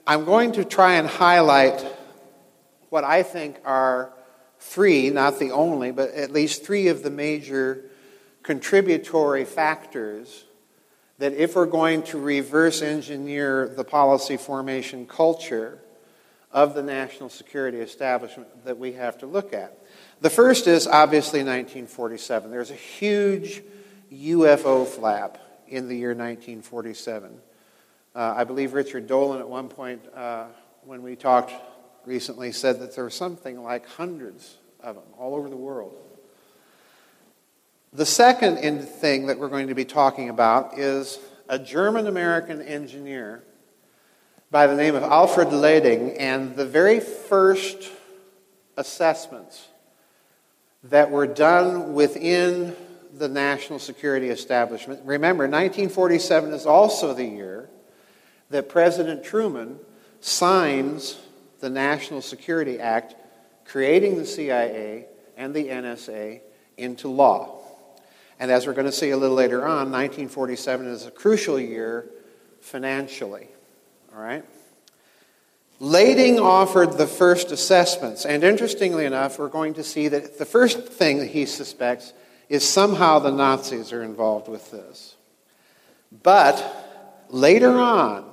[0.06, 1.84] I'm going to try and highlight
[2.88, 4.14] what I think are
[4.60, 7.84] three, not the only, but at least three of the major
[8.42, 10.46] contributory factors
[11.18, 15.80] that if we're going to reverse engineer the policy formation culture
[16.50, 19.76] of the national security establishment that we have to look at.
[20.22, 22.50] The first is obviously 1947.
[22.50, 23.60] There's a huge
[24.10, 25.36] UFO flap
[25.68, 27.42] in the year 1947.
[28.14, 30.46] Uh, I believe Richard Dolan at one point, uh,
[30.84, 31.52] when we talked
[32.04, 35.94] recently, said that there were something like hundreds of them all over the world.
[37.92, 41.18] The second thing that we're going to be talking about is
[41.48, 43.42] a German American engineer
[44.50, 47.90] by the name of Alfred Loedding, and the very first
[48.76, 49.68] assessments
[50.84, 52.74] that were done within
[53.12, 55.00] the national security establishment.
[55.04, 57.68] Remember, 1947 is also the year
[58.50, 59.78] that President Truman
[60.20, 61.18] signs
[61.60, 63.14] the National Security Act,
[63.64, 65.06] creating the CIA
[65.36, 66.40] and the NSA
[66.76, 67.58] into law.
[68.40, 72.08] And as we're going to see a little later on, 1947 is a crucial year
[72.60, 73.48] financially.
[74.14, 74.44] All right?
[75.80, 80.88] Loedding offered the first assessments, and interestingly enough, we're going to see that the first
[80.88, 82.12] thing that he suspects
[82.48, 85.16] is somehow the Nazis are involved with this.
[86.22, 88.27] But later on,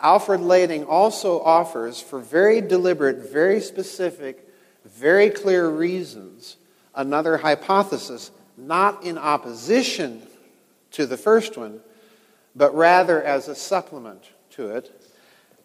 [0.00, 4.48] Alfred Loedding also offers, for very deliberate, very specific,
[4.84, 6.56] very clear reasons,
[6.94, 10.22] another hypothesis, not in opposition
[10.92, 11.80] to the first one,
[12.54, 15.04] but rather as a supplement to it.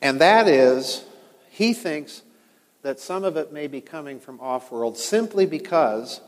[0.02, 1.06] And that is,
[1.50, 2.24] he thinks
[2.82, 6.22] that some of it may be coming from off world simply because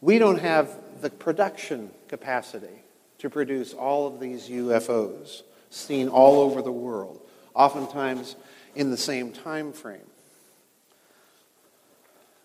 [0.00, 2.82] we don't have the production capacity
[3.18, 7.25] to produce all of these UFOs seen all over the world
[7.56, 8.36] oftentimes
[8.74, 9.98] in the same time frame.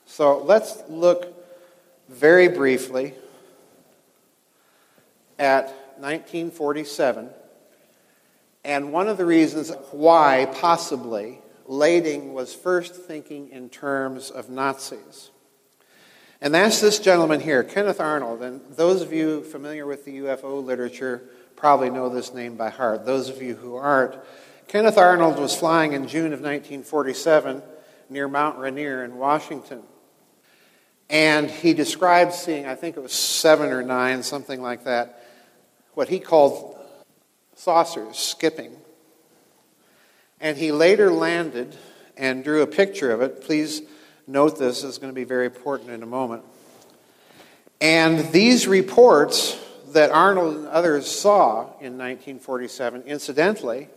[0.08, 1.38] So let's look
[2.10, 3.14] very briefly
[5.38, 5.66] at
[6.00, 7.30] 1947
[8.64, 15.32] and one of the reasons why possibly Loedding was first thinking in terms of Nazis.
[16.42, 18.42] And that's this gentleman here, Kenneth Arnold.
[18.42, 21.22] And those of you familiar with the UFO literature
[21.56, 23.06] probably know this name by heart.
[23.06, 24.16] Those of you who aren't,
[24.72, 27.62] Kenneth Arnold was flying in June of 1947
[28.10, 29.84] near Mount Rainier in Washington.
[31.10, 35.26] And he described seeing, I think it was seven or nine, something like that,
[35.94, 36.80] what he called
[37.56, 38.72] saucers skipping.
[40.40, 41.76] And he later landed
[42.16, 43.42] and drew a picture of it.
[43.42, 43.82] Please
[44.26, 46.46] note this, it's going to be very important in a moment.
[47.82, 53.90] And these reports that Arnold and others saw in 1947, incidentally,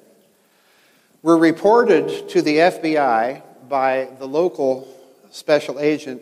[1.24, 4.87] were reported to the FBI by the local
[5.30, 6.20] special agent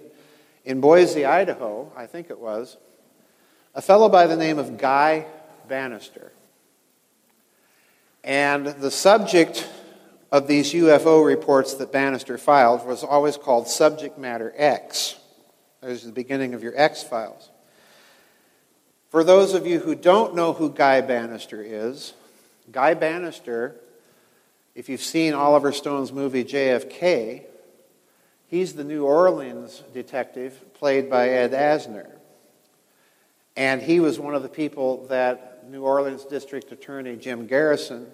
[0.64, 2.76] in Boise, Idaho, I think it was,
[3.74, 5.26] a fellow by the name of Guy
[5.66, 6.30] Banister.
[8.22, 9.68] And the subject
[10.30, 15.16] of these UFO reports that Banister filed was always called Subject Matter X.
[15.80, 17.50] There's the beginning of your X files.
[19.10, 22.12] For those of you who don't know who Guy Banister is,
[22.70, 23.74] Guy Banister
[24.74, 27.44] if you've seen Oliver Stone's movie JFK,
[28.46, 32.10] he's the New Orleans detective played by Ed Asner.
[33.56, 38.06] And he was one of the people that New Orleans District Attorney Jim Garrison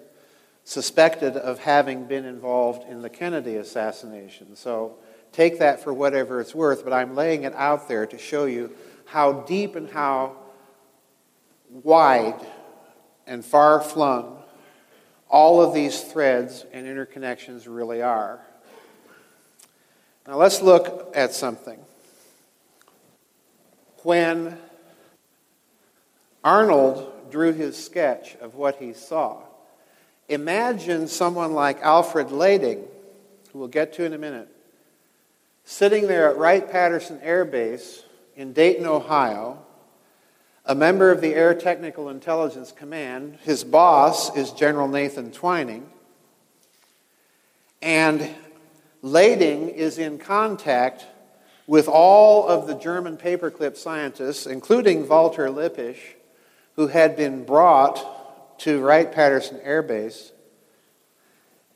[0.65, 4.55] suspected of having been involved in the Kennedy assassination.
[4.55, 4.97] So
[5.31, 8.71] take that for whatever it's worth, but I'm laying it out there to show you
[9.05, 10.35] how deep and how
[11.69, 12.39] wide
[13.25, 14.38] and far flung
[15.29, 18.39] all of these threads and interconnections really are.
[20.27, 21.79] Now let's look at something.
[24.03, 24.57] When
[26.43, 29.41] Arnold drew his sketch of what he saw,
[30.27, 32.85] imagine someone like Alfred Loedding,
[33.51, 34.47] who we'll get to in a minute,
[35.63, 38.03] sitting there at Wright Patterson Air Base
[38.35, 39.63] in Dayton, Ohio,
[40.69, 43.39] a member of the Air Technical Intelligence Command.
[43.41, 45.89] His boss is General Nathan Twining.
[47.81, 48.29] And
[49.03, 51.07] Loedding is in contact
[51.65, 55.97] with all of the German paperclip scientists, including Walter Lippisch,
[56.75, 60.31] who had been brought to Wright Patterson Air Base.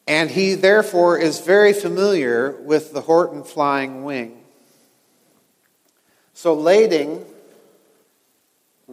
[0.05, 4.43] And he, therefore, is very familiar with the Horten flying wing.
[6.35, 7.25] So, Loedding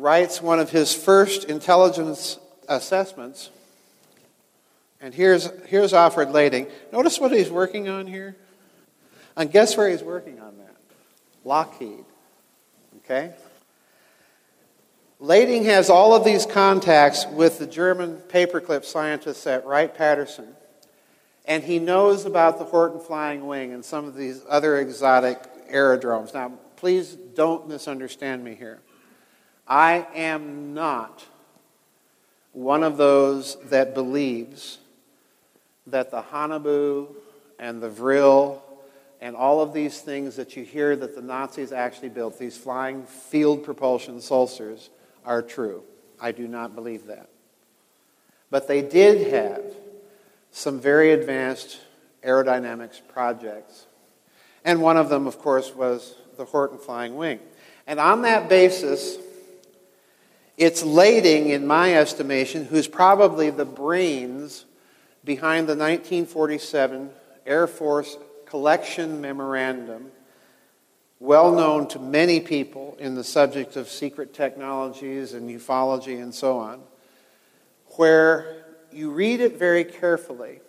[0.01, 2.39] writes one of his first intelligence
[2.69, 3.51] assessments.
[5.01, 6.71] And here's, here's Alfred Loedding.
[6.93, 8.37] Notice what he's working on here?
[9.37, 10.77] And guess where he's working on that?
[11.45, 12.05] Lockheed.
[12.99, 13.33] Okay?
[15.21, 20.55] Loedding has all of these contacts with the German paperclip scientists at Wright Patterson.
[21.45, 25.39] And he knows about the Horten Flying Wing and some of these other exotic
[25.69, 26.33] aerodromes.
[26.33, 28.81] Now, please don't misunderstand me here.
[29.67, 31.25] I am not
[32.53, 34.79] one of those that believes
[35.87, 37.09] that the Haunebu
[37.59, 38.63] and the Vril
[39.21, 43.05] and all of these things that you hear that the Nazis actually built, these flying
[43.05, 44.91] field propulsion saucers,
[45.25, 45.83] are true.
[46.21, 47.29] I do not believe that.
[48.51, 49.63] But they did have
[50.51, 51.79] some very advanced
[52.25, 53.87] aerodynamics projects.
[54.65, 57.41] And one of them, of course, was the Horten Flying Wing.
[57.87, 59.17] And on that basis,
[60.61, 64.67] it's Loedding, in my estimation, who's probably the brains
[65.25, 67.09] behind the 1947
[67.47, 70.13] Air Force Collection Memorandum,
[71.19, 76.59] well known to many people in the subject of secret technologies and ufology and so
[76.59, 76.83] on,
[77.97, 80.61] where you read it very carefully.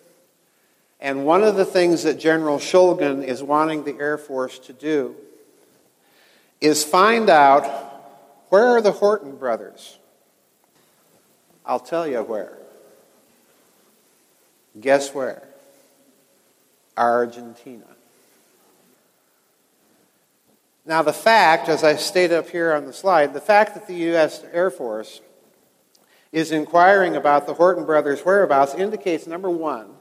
[1.02, 5.18] And one of the things that General Schulgen is wanting the Air Force to do
[6.62, 7.91] is find out
[8.52, 9.98] where are the Horten brothers?
[11.66, 12.58] I'll tell you where.
[14.78, 15.48] Guess where?
[16.98, 17.86] Argentina.
[20.86, 23.96] Now, the fact, as I stated up here on the slide, the fact that the
[23.96, 24.44] U.S.
[24.52, 25.22] Air Force
[26.34, 29.92] is inquiring about the Horten brothers' whereabouts indicates, number one,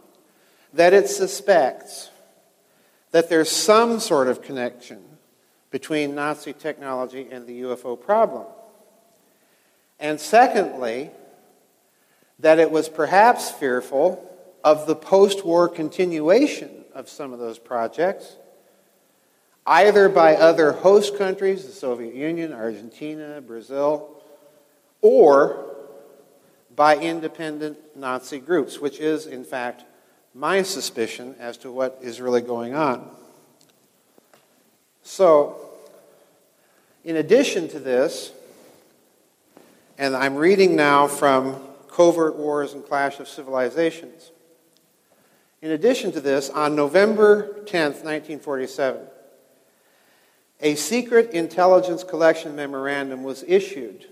[0.72, 2.10] that it suspects
[3.12, 5.09] that there's some sort of connection
[5.70, 8.46] between Nazi technology and the UFO problem.
[9.98, 11.10] And secondly,
[12.38, 14.26] that it was perhaps fearful
[14.64, 18.36] of the post war continuation of some of those projects,
[19.66, 24.16] either by other host countries, the Soviet Union, Argentina, Brazil,
[25.02, 25.66] or
[26.74, 29.84] by independent Nazi groups, which is, in fact,
[30.34, 33.10] my suspicion as to what is really going on.
[35.02, 35.56] So,
[37.04, 38.32] in addition to this,
[39.98, 44.30] and I'm reading now from Covert Wars and Clash of Civilizations.
[45.62, 49.02] In addition to this, on November 10th, 1947,
[50.60, 54.06] a secret intelligence collection memorandum was issued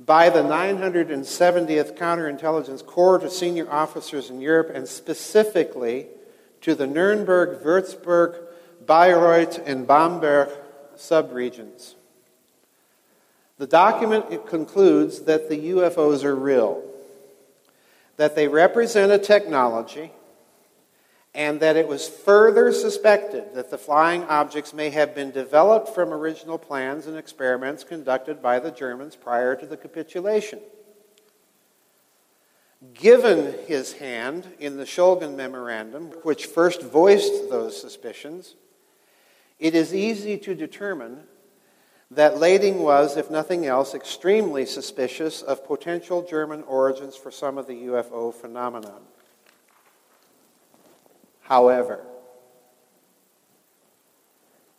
[0.00, 6.06] by the 970th Counterintelligence Corps to senior officers in Europe and specifically
[6.62, 8.38] to the Nuremberg, Würzburg,
[8.86, 10.48] Bayreuth, and Bamberg
[10.96, 11.94] subregions.
[13.58, 16.82] The document concludes that the UFOs are real,
[18.16, 20.12] that they represent a technology,
[21.34, 26.12] and that it was further suspected that the flying objects may have been developed from
[26.12, 30.60] original plans and experiments conducted by the Germans prior to the capitulation.
[32.92, 38.54] Given his hand in the Schulgen Memorandum, which first voiced those suspicions,
[39.64, 41.20] it is easy to determine
[42.10, 47.66] that Loedding was, if nothing else, extremely suspicious of potential German origins for some of
[47.66, 49.00] the UFO phenomenon.
[51.40, 52.04] However,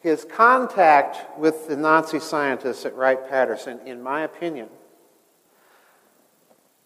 [0.02, 4.70] his contact with the Nazi scientists at Wright Patterson, in my opinion,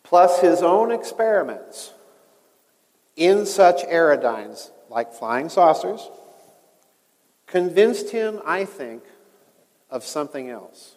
[0.03, 1.91] plus his own experiments
[3.17, 6.09] in such aerodynes like flying saucers,
[7.49, 9.03] convinced him, I think,
[9.89, 10.95] of something else.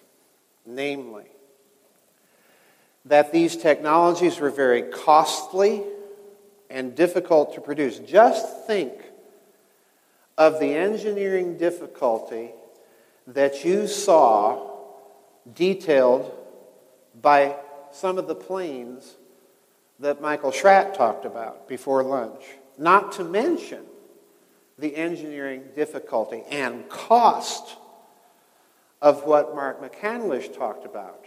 [0.65, 1.25] Namely,
[3.05, 5.83] that these technologies were very costly
[6.71, 7.99] and difficult to produce.
[7.99, 8.93] Just think
[10.39, 12.51] of the engineering difficulty
[13.27, 14.71] that you saw
[15.53, 16.33] detailed
[17.21, 17.57] by
[17.91, 19.17] some of the planes
[19.99, 22.43] that Michael Schratt talked about before lunch.
[22.79, 23.85] Not to mention
[24.83, 27.77] the engineering difficulty and cost
[29.01, 31.25] of what Mark McCandlish talked about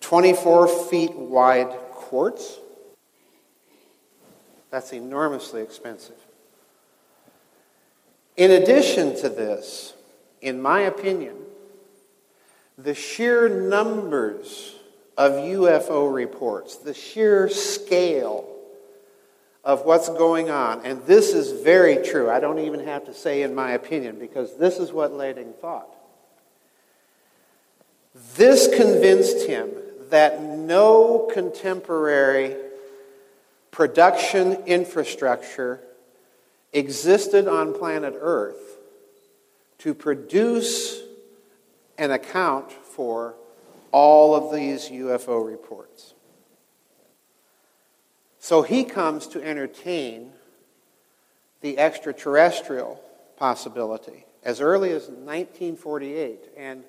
[0.00, 2.58] 24 feet wide quartz.
[4.70, 6.16] That's enormously expensive.
[8.36, 9.94] In addition to this,
[10.40, 11.36] in my opinion,
[12.76, 14.74] the sheer numbers
[15.16, 18.51] of UFO reports, the sheer scale
[19.64, 22.28] of what's going on, and this is very true.
[22.28, 25.88] I don't even have to say in my opinion, because this is what Loedding thought.
[28.36, 29.70] This convinced him
[30.10, 32.56] that no contemporary
[33.70, 35.80] production infrastructure
[36.72, 38.78] existed on planet Earth
[39.78, 41.00] to produce
[41.96, 43.34] and account for
[43.90, 46.14] all of these UFO reports.
[48.42, 50.32] So he comes to entertain
[51.60, 53.00] the extraterrestrial
[53.36, 56.50] possibility as early as 1948.
[56.56, 56.82] And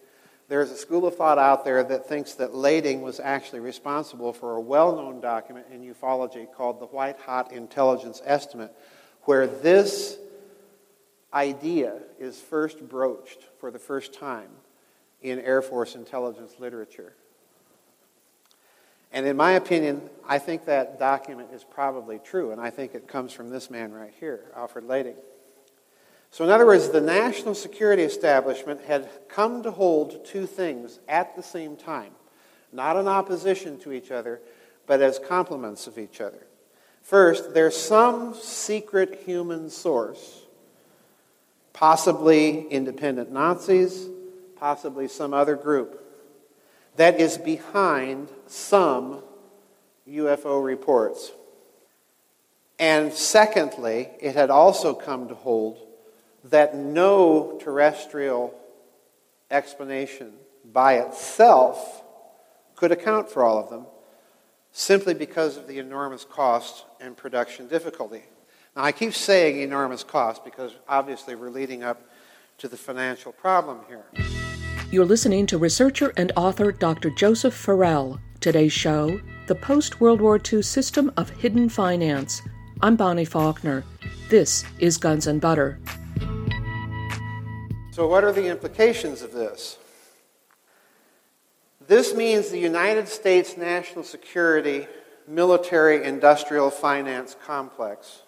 [0.49, 4.55] there's a school of thought out there that thinks that Loedding was actually responsible for
[4.55, 8.75] a well known document in ufology called the White Hot Intelligence Estimate,
[9.25, 10.17] where this
[11.35, 14.49] idea is first broached for the first time
[15.21, 17.13] in Air Force intelligence literature.
[19.13, 23.07] And in my opinion, I think that document is probably true, and I think it
[23.07, 25.15] comes from this man right here, Alfred Loedding.
[26.31, 31.35] So, in other words, the national security establishment had come to hold two things at
[31.35, 32.11] the same time,
[32.71, 34.41] not in opposition to each other,
[34.87, 36.47] but as complements of each other.
[37.03, 40.41] First, there's some secret human source,
[41.71, 44.07] possibly independent Nazis,
[44.55, 46.02] possibly some other group,
[46.95, 49.23] that is behind some
[50.07, 51.31] UFO reports.
[52.79, 55.79] And secondly, it had also come to hold
[56.45, 58.53] that no terrestrial
[59.49, 60.33] explanation
[60.71, 62.03] by itself
[62.75, 63.85] could account for all of them
[64.71, 68.23] simply because of the enormous cost and production difficulty.
[68.75, 72.01] Now, I keep saying enormous cost because obviously we're leading up
[72.57, 74.42] to the financial problem here.
[74.93, 77.09] You're listening to researcher and author Dr.
[77.09, 78.19] Joseph Farrell.
[78.39, 82.43] Today's show The Post World War II System of Hidden Finance.
[82.79, 83.83] I'm Bonnie Faulkner.
[84.29, 85.79] This is Guns and Butter.
[87.89, 89.79] So, what are the implications of this?
[91.87, 94.85] This means the United States national security
[95.27, 98.21] military industrial finance complex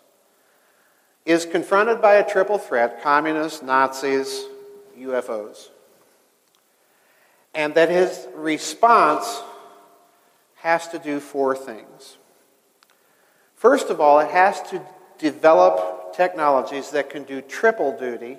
[1.27, 4.45] is confronted by a triple threat communists, Nazis,
[4.97, 5.69] UFOs.
[7.55, 9.41] And that his response
[10.55, 12.17] has to do four things.
[13.55, 14.81] First of all, it has to
[15.17, 18.37] develop technologies that can do triple duty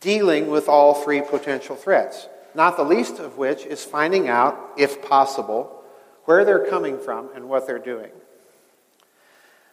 [0.00, 5.02] dealing with all three potential threats, not the least of which is finding out, if
[5.02, 5.82] possible,
[6.24, 8.10] where they're coming from and what they're doing.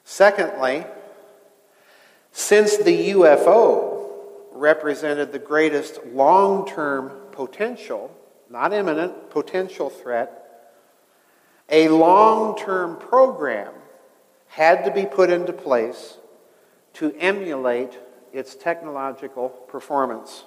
[0.03, 0.85] Secondly,
[2.31, 4.09] since the UFO
[4.51, 8.15] represented the greatest long term potential,
[8.49, 10.41] not imminent, potential threat,
[11.69, 13.73] a long term program
[14.47, 16.17] had to be put into place
[16.93, 17.99] to emulate
[18.31, 20.43] its technological performance.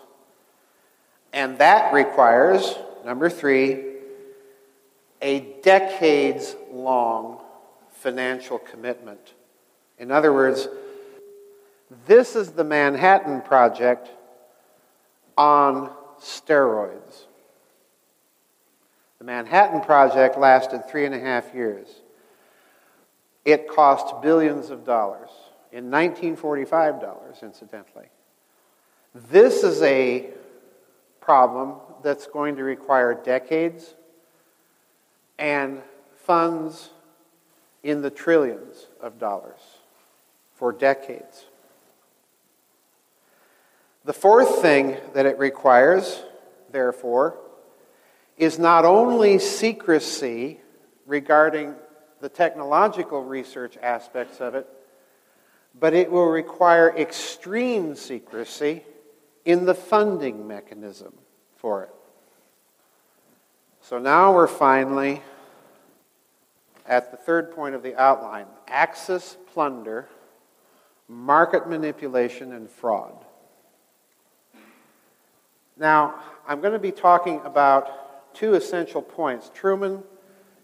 [1.33, 3.85] And that requires, number three,
[5.21, 7.41] a decades long
[7.93, 9.35] financial commitment.
[9.99, 10.69] In other words,
[12.07, 14.11] this is the Manhattan Project
[15.37, 15.91] on
[16.21, 17.28] steroids.
[19.19, 21.89] The Manhattan Project lasted three and a half years.
[23.45, 25.31] It cost billions of dollars
[25.73, 28.07] in 1945 dollars, incidentally.
[29.15, 30.31] This is a
[31.21, 33.95] problem that's going to require decades
[35.39, 35.83] and
[36.17, 36.91] funds
[37.83, 39.61] in the trillions of dollars
[40.55, 41.47] for decades.
[44.05, 46.23] The fourth thing that it requires,
[46.71, 47.37] therefore,
[48.39, 50.61] is not only secrecy
[51.07, 51.75] regarding
[52.21, 54.67] the technological research aspects of it,
[55.79, 58.83] but it will require extreme secrecy
[59.45, 61.13] in the funding mechanism
[61.57, 61.95] for it.
[63.81, 65.23] So now we're finally
[66.87, 70.09] at the third point of the outline Axis plunder,
[71.09, 73.25] market manipulation, and fraud.
[75.77, 76.17] Now,
[76.47, 78.08] I'm going to be talking about
[78.39, 80.03] two essential points Truman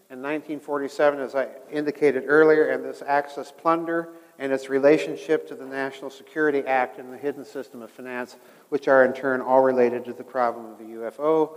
[0.09, 4.09] in 1947, as I indicated earlier, and this Axis plunder
[4.39, 8.37] and its relationship to the National Security Act and the hidden system of finance,
[8.69, 11.55] which are in turn all related to the problem of the UFO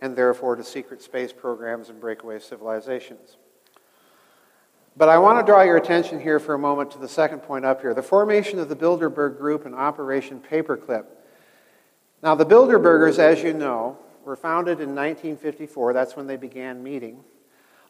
[0.00, 3.36] and therefore to secret space programs and breakaway civilizations.
[4.96, 7.64] But I want to draw your attention here for a moment to the second point
[7.64, 11.04] up here the formation of the Bilderberg Group and Operation Paperclip.
[12.22, 15.92] Now, the Bilderbergers, as you know, were founded in 1954.
[15.92, 17.24] That's when they began meeting.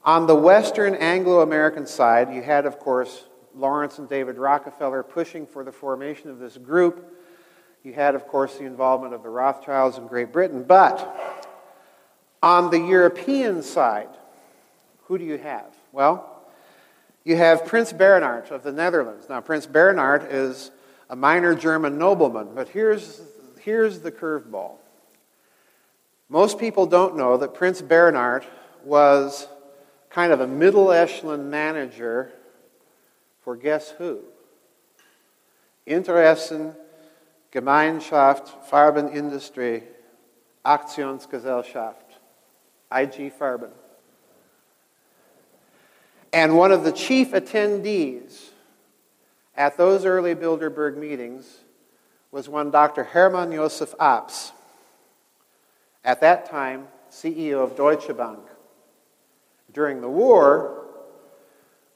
[0.05, 3.24] On the Western Anglo American side, you had, of course,
[3.55, 7.16] Laurance and David Rockefeller pushing for the formation of this group.
[7.83, 10.62] You had, of course, the involvement of the Rothschilds in Great Britain.
[10.62, 11.49] But
[12.43, 14.09] on the European side,
[15.05, 15.74] who do you have?
[15.93, 16.45] Well,
[17.24, 19.26] you have Prince Bernhard of the Netherlands.
[19.28, 20.70] Now, Prince Bernhard is
[21.11, 23.20] a minor German nobleman, but here's,
[23.61, 24.76] here's the curveball.
[26.31, 28.47] Most people don't know that Prince Bernhard
[28.85, 29.49] was
[30.11, 32.33] kind of a middle echelon manager
[33.43, 34.20] for guess who?
[35.87, 36.76] Interessen
[37.53, 39.83] Gemeinschaft Farbenindustrie
[40.64, 41.95] Aktionsgesellschaft,
[42.93, 43.72] IG Farben.
[46.33, 48.51] And one of the chief attendees
[49.57, 51.59] at those early Bilderberg meetings
[52.31, 53.03] was one Dr.
[53.03, 54.53] Hermann Josef Abs,
[56.05, 58.41] at that time CEO of Deutsche Bank.
[59.73, 60.87] During the war,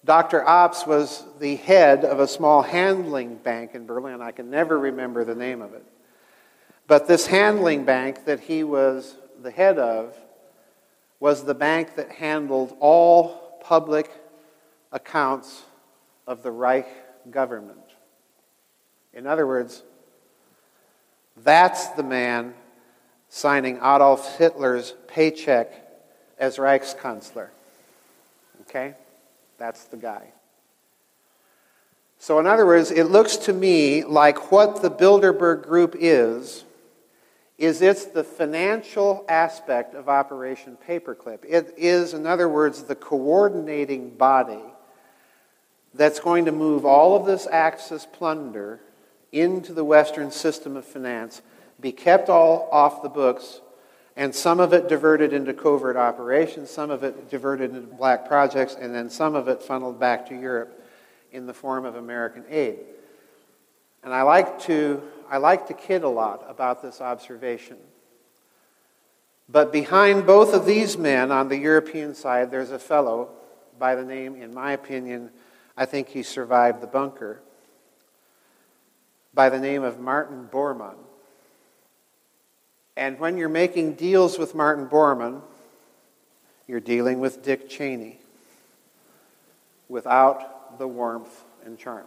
[0.05, 0.43] Dr.
[0.43, 4.21] Abs was the head of a small handling bank in Berlin.
[4.21, 5.85] I can never remember the name of it.
[6.87, 10.15] But this handling bank that he was the head of
[11.21, 14.11] was the bank that handled all public
[14.93, 15.63] accounts
[16.27, 16.87] of the Reich
[17.31, 17.79] government.
[19.15, 19.83] In other words,
[21.37, 22.55] that's the man
[23.35, 25.73] signing Adolf Hitler's paycheck
[26.39, 27.49] as Reichskanzler.
[28.61, 28.95] Okay?
[29.59, 30.29] That's the guy.
[32.21, 36.63] So, in other words, it looks to me like what the Bilderberg Group is,
[37.59, 41.41] is it's the financial aspect of Operation Paperclip.
[41.45, 44.63] It is, in other words, the coordinating body
[45.93, 48.79] that's going to move all of this Axis plunder
[49.33, 51.43] into the Western system of finance,
[51.81, 53.61] be kept all off the books,
[54.17, 58.77] and some of it diverted into covert operations, some of it diverted into black projects,
[58.79, 60.83] and then some of it funneled back to Europe
[61.33, 62.79] in the form of American aid.
[64.03, 67.79] And I like to, I like to kid a lot about this observation.
[69.49, 73.31] But behind both of these men on the European side, there's a fellow
[73.79, 75.31] by the name, in my opinion,
[75.77, 77.41] I think he survived the bunker,
[79.35, 80.95] by the name of Martin Bormann.
[82.97, 85.43] And when you're making deals with Martin Bormann,
[86.69, 88.19] you're dealing with Dick Cheney
[89.89, 92.07] without the warmth and charm.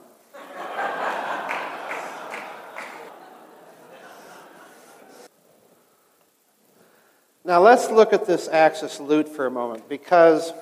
[7.44, 10.54] now let's look at this Axis loot for a moment because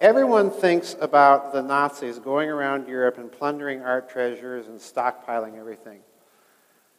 [0.00, 6.00] everyone thinks about the Nazis going around Europe and plundering art treasures and stockpiling everything.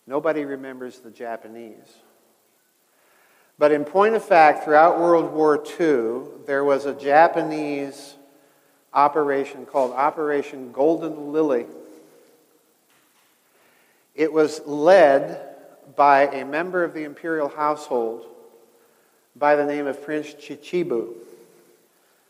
[0.07, 2.04] Nobody remembers the Japanese.
[3.57, 8.15] But in point of fact, throughout World War II, there was a Japanese
[8.93, 11.65] operation called Operation Golden Lily.
[14.13, 15.55] It was led
[15.95, 18.25] by a member of the imperial household
[19.35, 21.13] by the name of Prince Chichibu.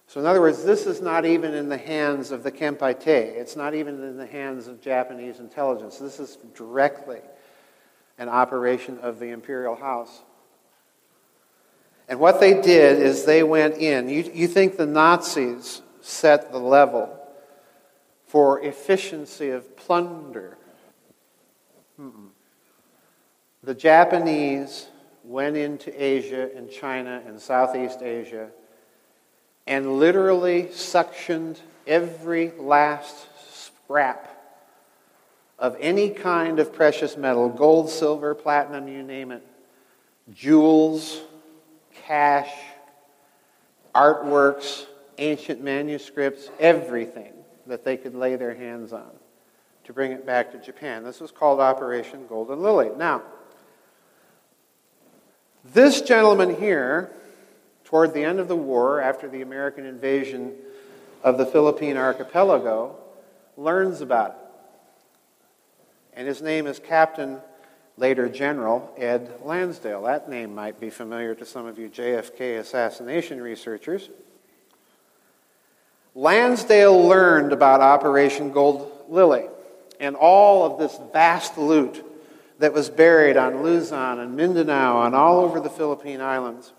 [0.07, 3.35] So, in other words, this is not even in the hands of the Kempeitai.
[3.35, 5.97] It's not even in the hands of Japanese intelligence.
[5.97, 7.19] This is directly
[8.17, 10.21] an operation of the imperial house.
[12.07, 14.09] And what they did is they went in.
[14.09, 17.19] You, you think the Nazis set the level
[18.27, 20.57] for efficiency of plunder?
[21.99, 22.29] Mm-mm.
[23.63, 24.87] The Japanese
[25.23, 28.49] went into Asia and China and Southeast Asia
[29.65, 34.31] and literally suctioned every last scrap
[35.57, 39.45] of any kind of precious metal gold, silver, platinum, you name it,
[40.33, 41.21] jewels
[42.03, 42.51] cash,
[43.93, 44.85] artworks,
[45.17, 47.33] ancient manuscripts, everything
[47.67, 49.11] that they could lay their hands on
[49.85, 51.03] to bring it back to Japan.
[51.03, 52.89] This was called Operation Golden Lily.
[52.97, 53.21] Now,
[55.73, 57.11] this gentleman here,
[57.85, 60.53] toward the end of the war, after the American invasion
[61.23, 62.95] of the Philippine archipelago,
[63.57, 64.37] learns about it.
[66.13, 67.39] And his name is Captain
[67.97, 70.03] later General Ed Lansdale.
[70.03, 74.09] That name might be familiar to some of you JFK assassination researchers.
[76.13, 79.47] Lansdale learned about Operation Gold Lily
[79.99, 82.03] and all of this vast loot
[82.59, 86.71] that was buried on Luzon and Mindanao and all over the Philippine Islands.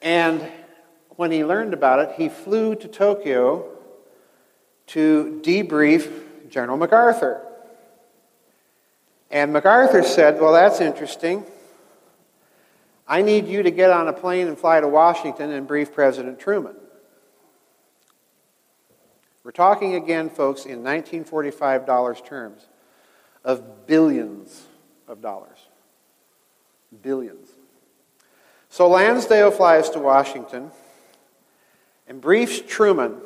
[0.00, 0.46] And
[1.10, 3.70] when he learned about it, he flew to Tokyo
[4.88, 7.45] to debrief General MacArthur.
[9.30, 11.44] And MacArthur said, Well, that's interesting.
[13.08, 16.40] I need you to get on a plane and fly to Washington and brief President
[16.40, 16.74] Truman.
[19.44, 22.66] We're talking again, folks, in 1945 dollars terms
[23.44, 24.64] of billions
[25.06, 25.58] of dollars.
[27.02, 27.48] Billions.
[28.68, 30.72] So Lansdale flies to Washington
[32.08, 33.20] and briefs Truman.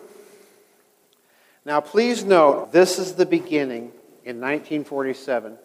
[1.65, 3.93] Now, please note, this is the beginning
[4.25, 5.59] in 1947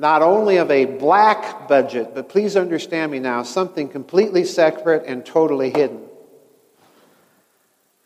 [0.00, 5.26] not only of a black budget, but please understand me now, something completely separate and
[5.26, 6.00] totally hidden.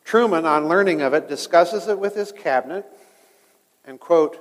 [0.04, 2.84] Truman, on learning of it, discusses it with his cabinet
[3.84, 4.40] and, quote,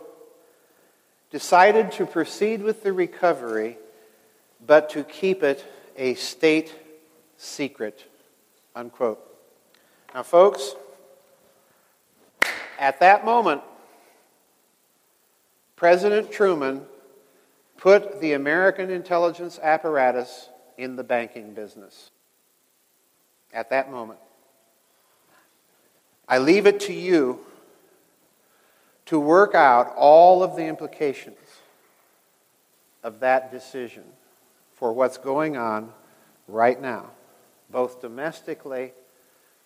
[1.29, 3.77] decided to proceed with the recovery,
[4.65, 5.63] but to keep it
[5.95, 6.73] a state
[7.37, 8.03] secret,
[8.75, 9.19] unquote.
[10.15, 10.73] Now, folks,
[12.79, 13.61] at that moment,
[15.75, 16.87] President Truman
[17.83, 22.11] put the American intelligence apparatus in the banking business.
[23.53, 24.19] At that moment.
[26.25, 27.41] I leave it to you
[29.07, 31.35] to work out all of the implications
[33.03, 34.05] of that decision
[34.75, 35.91] for what's going on
[36.47, 37.07] right now,
[37.69, 38.93] both domestically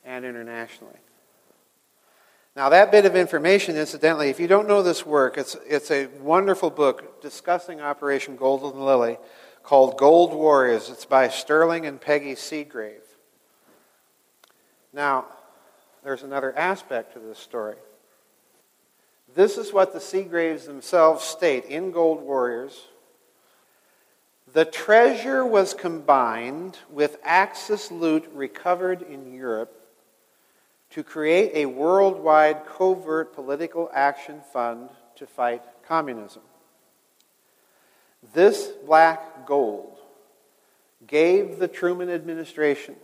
[0.04, 0.98] and internationally.
[2.58, 6.08] Now, that bit of information, incidentally, if you don't know this work, it's, it's a
[6.20, 9.20] wonderful book discussing Operation Golden Lily
[9.62, 10.90] called Gold Warriors.
[10.90, 13.04] It's by Sterling and Peggy Seagrave.
[14.92, 15.26] Now,
[16.04, 17.76] there's another aspect to this story.
[19.36, 22.88] This is what the Seagraves themselves state in Gold Warriors.
[24.54, 29.77] The treasure was combined with Axis loot recovered in Europe
[30.98, 36.42] to create a worldwide covert political action fund to fight communism.
[38.34, 40.00] This black gold
[41.06, 42.96] gave the Truman administration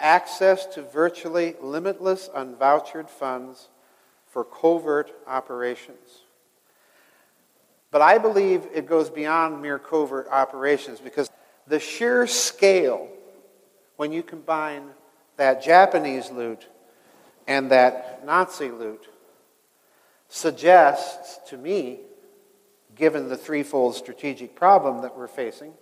[0.00, 3.68] access to virtually limitless unvouchered funds
[4.26, 6.22] for covert operations.
[7.92, 11.30] But I believe it goes beyond mere covert operations because
[11.68, 13.08] the sheer scale,
[13.94, 14.88] when you combine
[15.36, 16.66] that Japanese loot
[17.46, 19.08] and that Nazi loot
[20.28, 22.00] suggests to me,
[22.94, 25.72] given the threefold strategic problem that we're facing,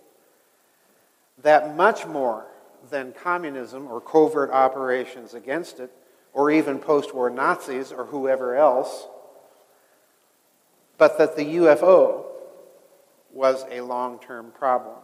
[1.41, 2.45] that much more
[2.89, 5.91] than communism or covert operations against it,
[6.33, 9.07] or even post war Nazis or whoever else,
[10.97, 12.25] but that the UFO
[13.31, 14.95] was a long term problem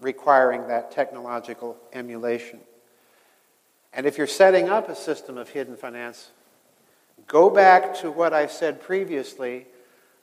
[0.00, 2.60] requiring that technological emulation.
[3.92, 6.30] And if you're setting up a system of hidden finance,
[7.26, 9.66] go back to what I said previously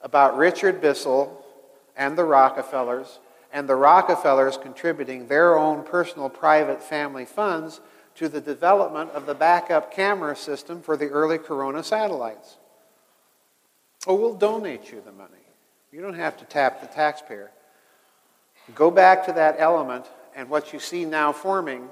[0.00, 1.44] about Richard Bissell
[1.96, 3.18] and the Rockefellers,
[3.52, 7.80] and the Rockefellers contributing their own personal private family funds
[8.14, 12.56] to the development of the backup camera system for the early Corona satellites.
[14.06, 15.32] Oh, we'll donate you the money.
[15.92, 17.50] You don't have to tap the taxpayer.
[18.74, 20.06] Go back to that element,
[20.36, 21.88] and what you see now forming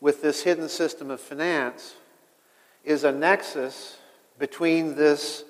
[0.00, 1.94] with this hidden system of finance
[2.84, 3.98] is a nexus
[4.38, 5.44] between this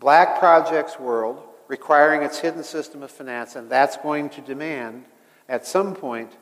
[0.00, 5.04] black projects world requiring its hidden system of finance, and that's going to demand,
[5.48, 6.32] at some point,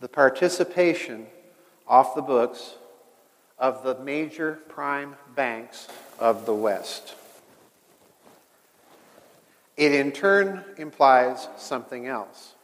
[0.00, 1.26] the participation
[1.86, 2.76] off the books
[3.58, 7.14] of the major prime banks of the West.
[9.76, 12.54] It in turn implies something else.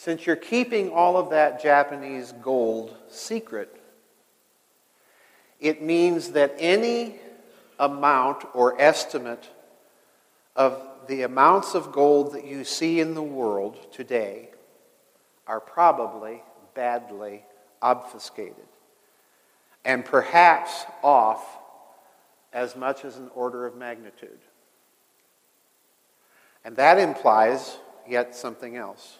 [0.00, 3.76] Since you're keeping all of that Japanese gold secret,
[5.60, 7.16] it means that any
[7.78, 9.50] amount or estimate
[10.56, 14.48] of the amounts of gold that you see in the world today
[15.46, 16.42] are probably
[16.72, 17.44] badly
[17.82, 18.54] obfuscated
[19.84, 21.58] and perhaps off
[22.54, 24.40] as much as an order of magnitude.
[26.64, 27.76] And that implies
[28.08, 29.18] yet something else.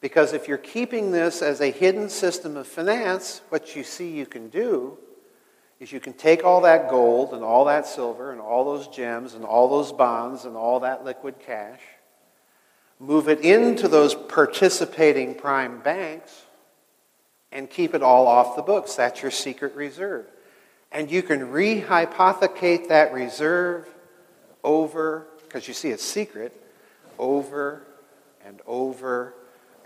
[0.00, 4.26] Because if you're keeping this as a hidden system of finance, what you see you
[4.26, 4.96] can do
[5.80, 9.34] is you can take all that gold and all that silver and all those gems
[9.34, 11.80] and all those bonds and all that liquid cash,
[13.00, 16.44] move it into those participating prime banks,
[17.50, 18.94] and keep it all off the books.
[18.94, 20.26] That's your secret reserve.
[20.92, 23.88] And you can rehypothecate that reserve
[24.62, 26.52] over, because you see it's secret,
[27.18, 27.82] over
[28.44, 29.34] and over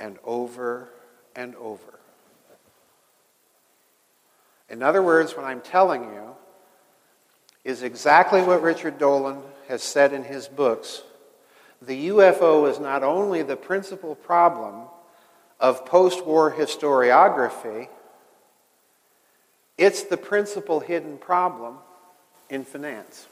[0.03, 0.89] and over
[1.37, 2.01] and over.
[4.69, 6.35] In other words, what I'm telling you
[7.63, 9.39] is exactly what Richard Dolan
[9.69, 11.03] has said in his books.
[11.81, 14.89] The UFO is not only the principal problem
[15.61, 17.89] of post war historiography,
[19.79, 21.77] it's the principal hidden problem
[22.51, 23.27] in finance.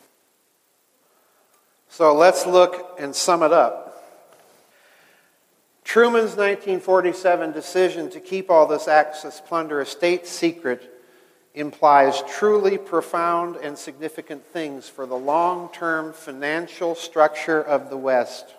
[1.88, 3.89] So let's look and sum it up.
[5.90, 10.88] Truman's 1947 decision to keep all this Axis plunder a state secret
[11.52, 18.54] implies truly profound and significant things for the long term financial structure of the West.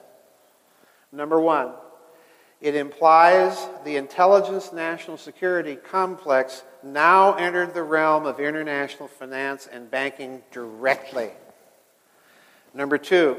[1.14, 1.72] Number one,
[2.60, 9.90] it implies the intelligence national security complex now entered the realm of international finance and
[9.90, 11.30] banking directly.
[12.74, 13.38] Number two,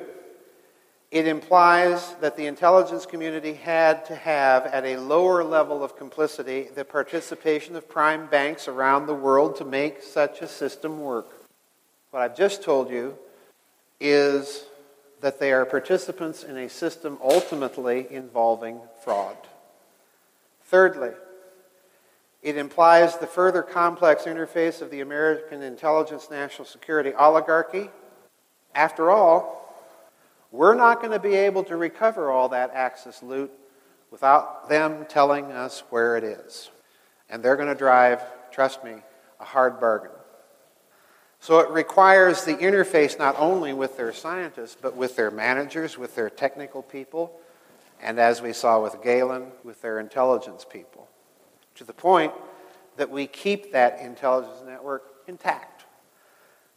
[1.13, 6.69] it implies that the intelligence community had to have, at a lower level of complicity,
[6.75, 11.29] the participation of prime banks around the world to make such a system work.
[12.13, 13.19] What I've just told you
[14.01, 14.65] is
[15.21, 19.37] that they are participants in a system ultimately involving fraud.
[20.65, 21.11] Thirdly,
[22.43, 27.91] it implies the further complex interface of the American intelligence national security oligarchy.
[28.75, 29.62] After all,
[30.53, 33.51] we're not going to be able to recover all that Axis loot
[34.11, 36.71] without them telling us where it is.
[37.31, 38.23] And they're going to drive,
[38.53, 38.97] trust me,
[39.41, 40.11] a hard bargain.
[41.41, 46.15] So it requires the interface not only with their scientists, but with their managers, with
[46.15, 47.41] their technical people,
[48.01, 51.09] and as we saw with Gehlen, with their intelligence people,
[51.77, 52.33] to the point
[52.97, 55.82] that we keep that intelligence network intact.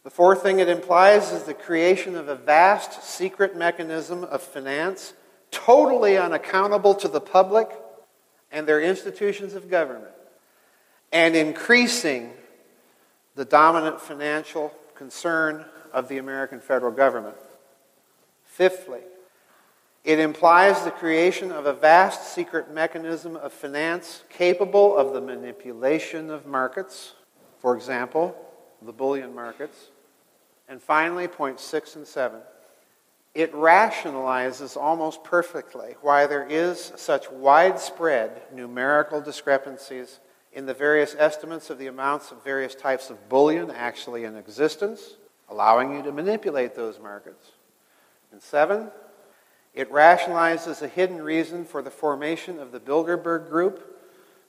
[0.06, 5.14] The fourth thing it implies is the creation of a vast secret mechanism of finance,
[5.50, 7.68] totally unaccountable to the public
[8.52, 10.14] and their institutions of government,
[11.10, 12.30] and increasing
[13.34, 17.34] the dominant financial concern of the American federal government.
[18.44, 19.00] Fifthly,
[20.04, 26.30] it implies the creation of a vast secret mechanism of finance capable of the manipulation
[26.30, 27.14] of markets,
[27.58, 28.36] for example,
[28.82, 29.88] the bullion markets
[30.68, 32.40] and finally, points six and seven.
[33.34, 40.20] It rationalizes almost perfectly why there is such widespread numerical discrepancies
[40.52, 45.16] in the various estimates of the amounts of various types of bullion actually in existence,
[45.50, 47.50] allowing you to manipulate those markets.
[48.32, 48.90] And seven,
[49.74, 53.98] it rationalizes a hidden reason for the formation of the Bilderberg Group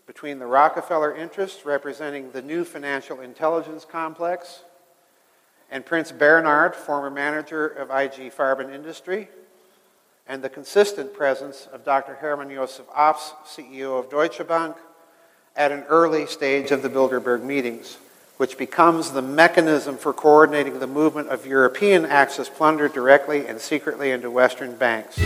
[0.08, 4.64] between the Rockefeller interests representing the new financial intelligence complex
[5.70, 9.30] and Prince Bernhard, former manager of IG Farben Industry,
[10.28, 12.16] and the consistent presence of Dr.
[12.16, 14.76] Hermann Josef Abs, CEO of Deutsche Bank,
[15.56, 17.98] at an early stage of the Bilderberg meetings,
[18.38, 24.12] which becomes the mechanism for coordinating the movement of European Axis plunder directly and secretly
[24.12, 25.18] into Western banks.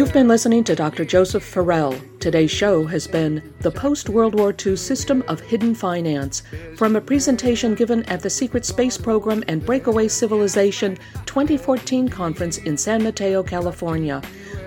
[0.00, 1.04] You've been listening to Dr.
[1.04, 1.94] Joseph Farrell.
[2.20, 6.42] Today's show has been The Post World War II System of Hidden Finance
[6.74, 10.96] from a presentation given at the Secret Space Program and Breakaway Civilization
[11.26, 14.22] 2014 conference in San Mateo, California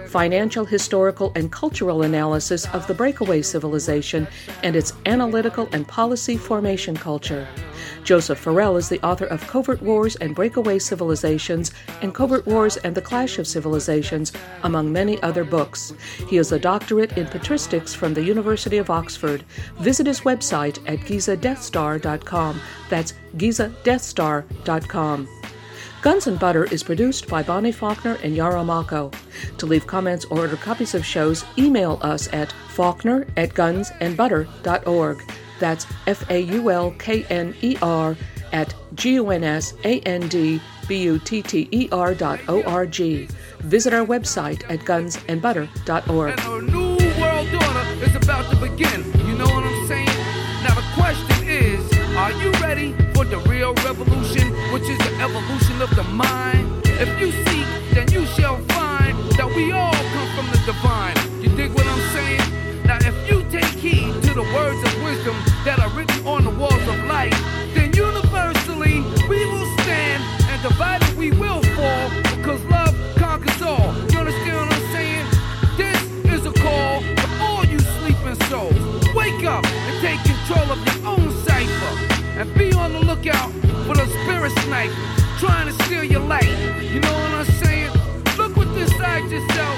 [0.06, 4.28] financial, historical, and cultural analysis of the breakaway civilization
[4.62, 7.48] and its analytical and policy formation culture.
[8.04, 12.94] Joseph Farrell is the author of Covert Wars and Breakaway Civilizations and Covert Wars and
[12.94, 14.34] the Clash of Civilizations,
[14.64, 15.94] among many other books.
[16.28, 19.44] He is a doctorate in patristics from the University of Oxford.
[19.80, 22.62] Visit his website at gizadeathstar.com.
[22.90, 25.30] That's gizadeathstar.com.
[26.02, 29.14] Guns and Butter is produced by Bonnie Faulkner and Yarrow Mahko.
[29.58, 35.22] To leave comments or order copies of shows, email us at faulkner at gunsandbutter.org.
[35.60, 38.16] That's F A U L K N E R
[38.52, 42.40] at G U N S A N D B U T T E R dot
[42.48, 43.28] O R G.
[43.60, 46.40] Visit our website at gunsandbutter.org.
[46.40, 49.04] And new world order is about to begin.
[49.28, 50.08] You know what I'm saying?
[50.64, 55.82] Now the question is, are you ready for the real revolution, which is the evolution
[55.82, 56.70] of the mind?
[56.86, 61.23] If you seek, then you shall find that we all come from the divine.
[65.14, 67.38] Wisdom that are written on the walls of life,
[67.76, 73.94] then universally we will stand and divided we will fall because love conquers all.
[74.10, 75.26] You understand what I'm saying?
[75.78, 76.00] This
[76.34, 78.82] is a call for all you sleeping souls.
[79.14, 81.94] Wake up and take control of your own cipher
[82.40, 83.52] and be on the lookout
[83.86, 84.96] for the spirit sniper
[85.38, 86.54] trying to steal your light.
[86.82, 87.92] You know what I'm saying?
[88.38, 89.78] Look within inside yourself